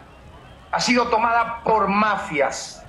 Ha 0.73 0.81
sido 0.81 1.07
tomada 1.07 1.61
por 1.63 1.87
mafias 1.87 2.85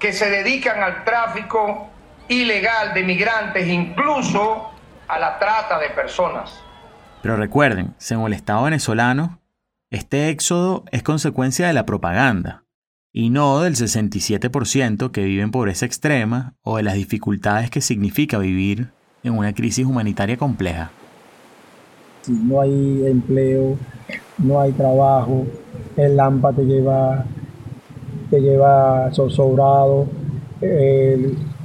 que 0.00 0.12
se 0.12 0.28
dedican 0.28 0.82
al 0.82 1.04
tráfico 1.04 1.88
ilegal 2.26 2.92
de 2.92 3.04
migrantes, 3.04 3.68
incluso 3.68 4.72
a 5.06 5.18
la 5.18 5.38
trata 5.38 5.78
de 5.78 5.90
personas. 5.90 6.60
Pero 7.22 7.36
recuerden, 7.36 7.94
según 7.98 8.26
el 8.26 8.32
Estado 8.32 8.64
venezolano, 8.64 9.37
este 9.90 10.28
éxodo 10.28 10.84
es 10.92 11.02
consecuencia 11.02 11.66
de 11.66 11.72
la 11.72 11.86
propaganda 11.86 12.64
y 13.10 13.30
no 13.30 13.60
del 13.60 13.74
67% 13.74 15.10
que 15.10 15.24
vive 15.24 15.42
en 15.42 15.50
pobreza 15.50 15.86
extrema 15.86 16.54
o 16.62 16.76
de 16.76 16.82
las 16.82 16.94
dificultades 16.94 17.70
que 17.70 17.80
significa 17.80 18.38
vivir 18.38 18.88
en 19.22 19.36
una 19.36 19.54
crisis 19.54 19.86
humanitaria 19.86 20.36
compleja. 20.36 20.90
Si 22.22 22.32
no 22.32 22.60
hay 22.60 23.06
empleo, 23.06 23.78
no 24.36 24.60
hay 24.60 24.72
trabajo, 24.72 25.46
el 25.96 26.16
lámpara 26.16 26.56
te 26.56 26.64
lleva, 26.64 27.24
te 28.28 28.40
lleva 28.40 29.10
sobrado, 29.12 30.06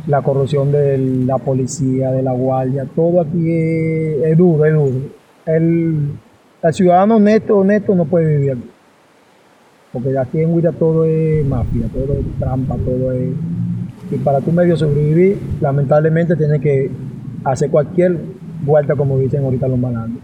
la 0.07 0.21
corrupción 0.21 0.71
de 0.71 0.97
la 0.97 1.38
policía, 1.39 2.12
de 2.12 2.23
la 2.23 2.31
guardia, 2.31 2.86
todo 2.95 3.19
aquí 3.19 3.51
es, 3.51 4.38
duro, 4.38 4.65
es 4.65 4.73
duro. 4.73 5.09
El 6.69 6.73
ciudadano 6.73 7.17
honesto, 7.17 7.58
honesto 7.58 7.95
no 7.95 8.06
puede 8.06 8.38
vivir. 8.38 8.58
Porque 9.91 10.17
aquí 10.17 10.39
en 10.39 10.54
Huira 10.54 10.71
todo 10.71 11.06
es 11.06 11.45
mafia, 11.45 11.88
todo 11.93 12.13
es 12.13 12.39
trampa, 12.39 12.76
todo 12.78 13.12
es 13.12 13.30
Y 14.12 14.17
para 14.17 14.41
tu 14.41 14.52
medio 14.52 14.76
sobrevivir, 14.76 15.39
lamentablemente 15.62 16.36
tienes 16.36 16.62
que 16.62 16.89
hacer 17.45 17.69
cualquier 17.69 18.17
vuelta, 18.63 18.95
como 18.95 19.17
dicen 19.19 19.43
ahorita 19.43 19.67
los 19.67 19.78
malandros. 19.78 20.23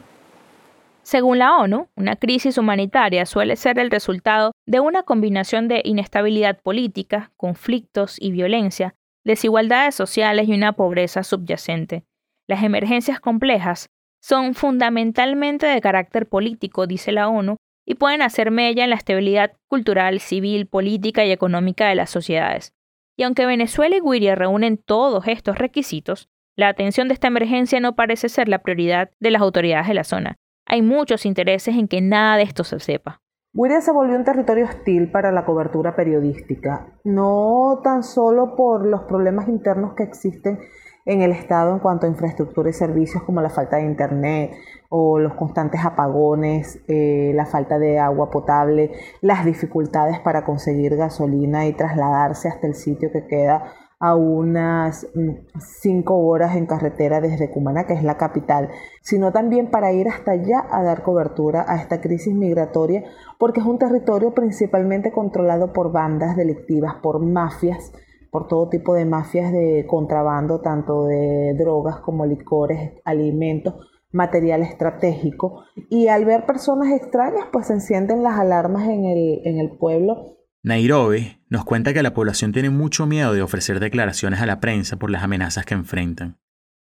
Según 1.04 1.40
la 1.40 1.58
ONU, 1.58 1.88
una 1.96 2.16
crisis 2.16 2.58
humanitaria 2.58 3.26
suele 3.26 3.56
ser 3.56 3.80
el 3.80 3.90
resultado 3.90 4.52
de 4.66 4.80
una 4.80 5.04
combinación 5.04 5.68
de 5.68 5.82
inestabilidad 5.84 6.60
política, 6.62 7.32
conflictos 7.36 8.18
y 8.20 8.32
violencia, 8.32 8.96
desigualdades 9.24 9.96
sociales 9.96 10.48
y 10.48 10.54
una 10.54 10.74
pobreza 10.74 11.24
subyacente. 11.24 12.04
Las 12.48 12.64
emergencias 12.64 13.20
complejas 13.20 13.90
son 14.22 14.54
fundamentalmente 14.54 15.66
de 15.66 15.82
carácter 15.82 16.28
político, 16.28 16.88
dice 16.88 17.12
la 17.12 17.30
ONU, 17.30 17.58
y 17.86 17.96
pueden 17.96 18.22
hacer 18.22 18.52
mella 18.52 18.84
en 18.84 18.92
la 18.92 18.96
estabilidad 18.96 19.54
cultural, 19.68 20.20
civil, 20.20 20.68
política 20.68 21.26
y 21.26 21.32
económica 21.32 21.88
de 21.88 21.96
las 21.96 22.10
sociedades. 22.10 22.74
Y 23.18 23.24
aunque 23.24 23.46
Venezuela 23.46 23.96
y 23.98 24.00
Guiria 24.00 24.36
reúnen 24.36 24.78
todos 24.78 25.28
estos 25.28 25.58
requisitos, 25.58 26.30
la 26.56 26.68
atención 26.68 27.08
de 27.08 27.14
esta 27.16 27.28
emergencia 27.28 27.80
no 27.80 27.96
parece 27.96 28.30
ser 28.30 28.48
la 28.48 28.60
prioridad 28.60 29.12
de 29.20 29.32
las 29.32 29.42
autoridades 29.42 29.88
de 29.88 29.94
la 29.94 30.04
zona. 30.04 30.36
Hay 30.66 30.82
muchos 30.82 31.26
intereses 31.26 31.76
en 31.76 31.88
que 31.88 32.02
nada 32.02 32.38
de 32.38 32.44
esto 32.44 32.64
se 32.64 32.80
sepa. 32.80 33.22
Guiria 33.52 33.82
se 33.82 33.92
volvió 33.92 34.16
un 34.16 34.24
territorio 34.24 34.66
hostil 34.66 35.10
para 35.10 35.32
la 35.32 35.44
cobertura 35.44 35.96
periodística, 35.96 36.94
no 37.04 37.80
tan 37.84 38.04
solo 38.04 38.56
por 38.56 38.86
los 38.86 39.02
problemas 39.06 39.48
internos 39.48 39.96
que 39.96 40.04
existen 40.04 40.60
en 41.06 41.22
el 41.22 41.32
Estado 41.32 41.74
en 41.74 41.80
cuanto 41.80 42.06
a 42.06 42.10
infraestructura 42.10 42.70
y 42.70 42.74
servicios 42.74 43.24
como 43.24 43.42
la 43.42 43.50
falta 43.50 43.78
de 43.78 43.84
Internet 43.84 44.52
o 44.90 45.20
los 45.20 45.34
constantes 45.34 45.84
apagones, 45.84 46.80
eh, 46.88 47.32
la 47.36 47.46
falta 47.46 47.80
de 47.80 48.00
agua 48.00 48.30
potable, 48.30 48.92
las 49.22 49.46
dificultades 49.46 50.20
para 50.20 50.44
conseguir 50.44 50.96
gasolina 50.96 51.68
y 51.68 51.74
trasladarse 51.74 52.48
hasta 52.48 52.68
el 52.68 52.76
sitio 52.76 53.12
que 53.12 53.26
queda 53.28 53.74
a 54.00 54.16
unas 54.16 55.08
mm, 55.14 55.32
cinco 55.60 56.18
horas 56.18 56.56
en 56.56 56.66
carretera 56.66 57.20
desde 57.20 57.52
Cumaná, 57.52 57.86
que 57.86 57.94
es 57.94 58.04
la 58.04 58.18
capital, 58.18 58.70
sino 59.02 59.32
también 59.32 59.70
para 59.70 59.92
ir 59.92 60.08
hasta 60.08 60.32
allá 60.32 60.66
a 60.72 60.82
dar 60.84 61.04
cobertura 61.04 61.66
a 61.68 61.76
esta 61.76 62.00
crisis 62.00 62.34
migratoria, 62.34 63.04
porque 63.38 63.60
es 63.60 63.66
un 63.66 63.78
territorio 63.78 64.34
principalmente 64.34 65.12
controlado 65.12 65.74
por 65.74 65.92
bandas 65.92 66.38
delictivas, 66.38 66.96
por 67.02 67.20
mafias, 67.20 67.92
por 68.32 68.48
todo 68.48 68.70
tipo 68.70 68.94
de 68.94 69.06
mafias 69.06 69.52
de 69.52 69.86
contrabando, 69.88 70.62
tanto 70.62 71.06
de 71.06 71.56
drogas 71.58 71.98
como 71.98 72.26
licores, 72.26 72.94
alimentos, 73.06 73.76
material 74.12 74.62
estratégico. 74.62 75.64
Y 75.90 76.08
al 76.08 76.26
ver 76.26 76.46
personas 76.46 76.92
extrañas, 76.92 77.46
pues 77.52 77.68
se 77.68 77.74
encienden 77.74 78.24
las 78.24 78.40
alarmas 78.40 78.88
en 78.88 79.06
el, 79.06 79.42
en 79.46 79.60
el 79.60 79.78
pueblo. 79.78 80.38
Nairobi 80.64 81.38
nos 81.50 81.66
cuenta 81.66 81.94
que 81.94 82.04
la 82.04 82.14
población 82.14 82.52
tiene 82.52 82.70
mucho 82.70 83.06
miedo 83.06 83.34
de 83.34 83.42
ofrecer 83.42 83.80
declaraciones 83.80 84.42
a 84.42 84.46
la 84.46 84.60
prensa 84.60 84.98
por 84.98 85.10
las 85.10 85.24
amenazas 85.24 85.66
que 85.66 85.74
enfrentan, 85.74 86.38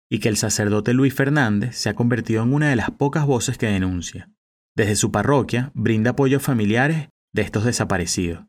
y 0.08 0.20
que 0.20 0.28
el 0.28 0.36
sacerdote 0.36 0.94
Luis 0.94 1.14
Fernández 1.14 1.76
se 1.76 1.90
ha 1.90 1.94
convertido 1.94 2.42
en 2.42 2.54
una 2.54 2.70
de 2.70 2.76
las 2.76 2.90
pocas 2.90 3.26
voces 3.26 3.58
que 3.58 3.66
denuncia. 3.66 4.30
Desde 4.74 4.96
su 4.96 5.12
parroquia 5.12 5.72
brinda 5.74 6.12
apoyo 6.12 6.38
a 6.38 6.40
familiares 6.40 7.08
de 7.32 7.42
estos 7.42 7.64
desaparecidos 7.64 8.46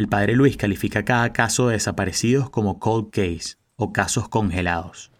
el 0.00 0.08
padre 0.08 0.34
Luis 0.34 0.56
califica 0.56 1.04
cada 1.04 1.30
caso 1.30 1.68
de 1.68 1.74
desaparecidos 1.74 2.48
como 2.48 2.78
cold 2.78 3.10
case 3.10 3.56
o 3.76 3.92
casos 3.92 4.30
congelados. 4.30 5.12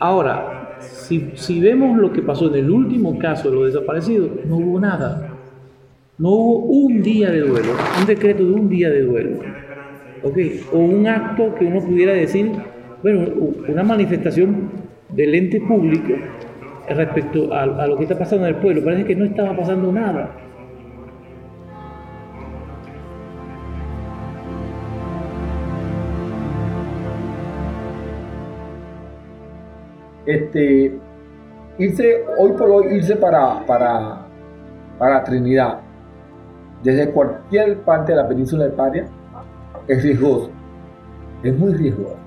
Ahora, 0.00 0.78
si, 0.80 1.60
vemos 1.60 1.96
lo 1.96 2.12
que 2.12 2.22
pasó 2.22 2.48
en 2.48 2.56
el 2.56 2.70
último 2.72 3.16
caso 3.20 3.50
de 3.50 3.54
los 3.54 3.72
desaparecidos, 3.72 4.30
no 4.46 4.56
hubo 4.56 4.80
nada. 4.80 5.28
No 6.18 6.30
hubo 6.30 6.58
un 6.66 7.02
día 7.02 7.30
de 7.30 7.42
duelo, 7.42 7.70
un 8.00 8.06
decreto 8.06 8.44
de 8.44 8.52
un 8.52 8.68
día 8.68 8.90
de 8.90 9.02
duelo. 9.02 9.38
O 10.72 10.78
un 10.78 11.06
acto 11.06 11.54
que 11.54 11.66
uno 11.66 11.80
pudiera 11.82 12.14
decir, 12.14 12.50
bueno, 13.00 13.28
una 13.68 13.84
manifestación 13.84 14.70
del 15.10 15.36
ente 15.36 15.60
público 15.60 16.14
respecto 16.88 17.54
a, 17.54 17.62
a 17.62 17.86
lo 17.86 17.96
que 17.96 18.02
está 18.02 18.18
pasando 18.18 18.48
en 18.48 18.56
el 18.56 18.60
pueblo. 18.60 18.82
Parece 18.82 19.04
que 19.04 19.14
no 19.14 19.24
estaba 19.24 19.56
pasando 19.56 19.92
nada. 19.92 20.43
Este, 30.26 30.98
irse, 31.78 32.24
hoy 32.38 32.52
por 32.52 32.70
hoy, 32.70 32.94
irse 32.96 33.16
para, 33.16 33.64
para, 33.66 34.26
para 34.98 35.24
Trinidad, 35.24 35.80
desde 36.82 37.10
cualquier 37.10 37.78
parte 37.80 38.12
de 38.12 38.18
la 38.18 38.28
península 38.28 38.64
de 38.64 38.70
Paria, 38.70 39.06
es 39.88 40.02
riesgoso. 40.02 40.50
Es 41.42 41.56
muy 41.56 41.74
riesgoso. 41.74 42.18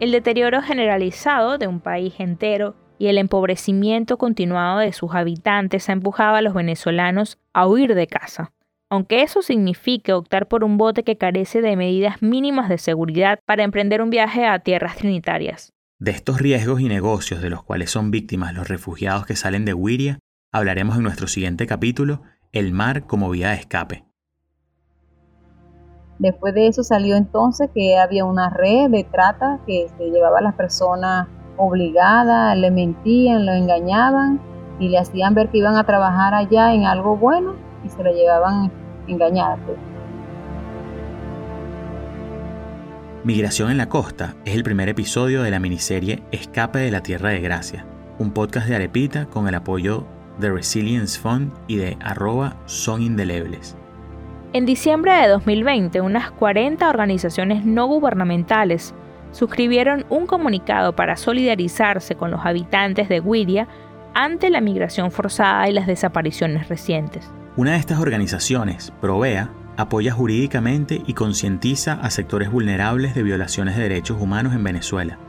El 0.00 0.12
deterioro 0.12 0.62
generalizado 0.62 1.58
de 1.58 1.66
un 1.66 1.80
país 1.80 2.14
entero 2.18 2.76
y 2.98 3.08
el 3.08 3.18
empobrecimiento 3.18 4.16
continuado 4.16 4.78
de 4.78 4.92
sus 4.92 5.14
habitantes 5.14 5.88
ha 5.88 5.92
empujado 5.92 6.36
a 6.36 6.42
los 6.42 6.54
venezolanos 6.54 7.38
a 7.52 7.66
huir 7.66 7.94
de 7.94 8.06
casa. 8.06 8.52
Aunque 8.90 9.22
eso 9.22 9.42
signifique 9.42 10.12
optar 10.12 10.48
por 10.48 10.64
un 10.64 10.78
bote 10.78 11.02
que 11.02 11.18
carece 11.18 11.60
de 11.60 11.76
medidas 11.76 12.22
mínimas 12.22 12.68
de 12.68 12.78
seguridad 12.78 13.38
para 13.44 13.62
emprender 13.62 14.02
un 14.02 14.10
viaje 14.10 14.46
a 14.46 14.58
tierras 14.60 14.96
trinitarias. 14.96 15.72
De 16.00 16.12
estos 16.12 16.40
riesgos 16.40 16.80
y 16.80 16.88
negocios 16.88 17.42
de 17.42 17.50
los 17.50 17.64
cuales 17.64 17.90
son 17.90 18.12
víctimas 18.12 18.54
los 18.54 18.68
refugiados 18.68 19.26
que 19.26 19.34
salen 19.34 19.64
de 19.64 19.74
Wiria, 19.74 20.20
hablaremos 20.52 20.96
en 20.96 21.02
nuestro 21.02 21.26
siguiente 21.26 21.66
capítulo, 21.66 22.22
El 22.52 22.72
mar 22.72 23.08
como 23.08 23.28
vía 23.30 23.48
de 23.48 23.56
escape. 23.56 24.04
Después 26.20 26.54
de 26.54 26.68
eso 26.68 26.84
salió 26.84 27.16
entonces 27.16 27.68
que 27.74 27.98
había 27.98 28.24
una 28.24 28.48
red 28.48 28.90
de 28.90 29.02
trata 29.10 29.58
que 29.66 29.88
se 29.98 30.10
llevaba 30.10 30.38
a 30.38 30.42
las 30.42 30.54
personas 30.54 31.26
obligadas, 31.56 32.56
le 32.56 32.70
mentían, 32.70 33.44
lo 33.44 33.52
engañaban 33.52 34.40
y 34.78 34.90
le 34.90 34.98
hacían 34.98 35.34
ver 35.34 35.48
que 35.48 35.58
iban 35.58 35.74
a 35.74 35.84
trabajar 35.84 36.32
allá 36.32 36.74
en 36.74 36.84
algo 36.84 37.16
bueno 37.16 37.56
y 37.84 37.88
se 37.88 38.04
lo 38.04 38.12
llevaban 38.12 38.70
engañadas. 39.08 39.58
Migración 43.24 43.72
en 43.72 43.78
la 43.78 43.88
Costa 43.88 44.36
es 44.44 44.54
el 44.54 44.62
primer 44.62 44.88
episodio 44.88 45.42
de 45.42 45.50
la 45.50 45.58
miniserie 45.58 46.22
Escape 46.30 46.78
de 46.78 46.92
la 46.92 47.02
Tierra 47.02 47.30
de 47.30 47.40
Gracia, 47.40 47.84
un 48.20 48.30
podcast 48.30 48.68
de 48.68 48.76
Arepita 48.76 49.26
con 49.26 49.48
el 49.48 49.56
apoyo 49.56 50.06
de 50.38 50.52
Resilience 50.52 51.18
Fund 51.18 51.52
y 51.66 51.76
de 51.76 51.98
arroba 52.00 52.56
son 52.66 53.02
indelebles. 53.02 53.76
En 54.52 54.66
diciembre 54.66 55.12
de 55.14 55.26
2020, 55.26 56.00
unas 56.00 56.30
40 56.30 56.88
organizaciones 56.88 57.64
no 57.64 57.86
gubernamentales 57.86 58.94
suscribieron 59.32 60.06
un 60.10 60.28
comunicado 60.28 60.94
para 60.94 61.16
solidarizarse 61.16 62.14
con 62.14 62.30
los 62.30 62.46
habitantes 62.46 63.08
de 63.08 63.18
Guiria 63.18 63.66
ante 64.14 64.48
la 64.48 64.60
migración 64.60 65.10
forzada 65.10 65.68
y 65.68 65.72
las 65.72 65.88
desapariciones 65.88 66.68
recientes. 66.68 67.28
Una 67.56 67.72
de 67.72 67.78
estas 67.78 67.98
organizaciones, 67.98 68.92
Provea, 69.00 69.50
apoya 69.78 70.12
jurídicamente 70.12 71.00
y 71.06 71.14
concientiza 71.14 71.94
a 71.94 72.10
sectores 72.10 72.50
vulnerables 72.50 73.14
de 73.14 73.22
violaciones 73.22 73.76
de 73.76 73.84
derechos 73.84 74.20
humanos 74.20 74.52
en 74.52 74.64
Venezuela. 74.64 75.20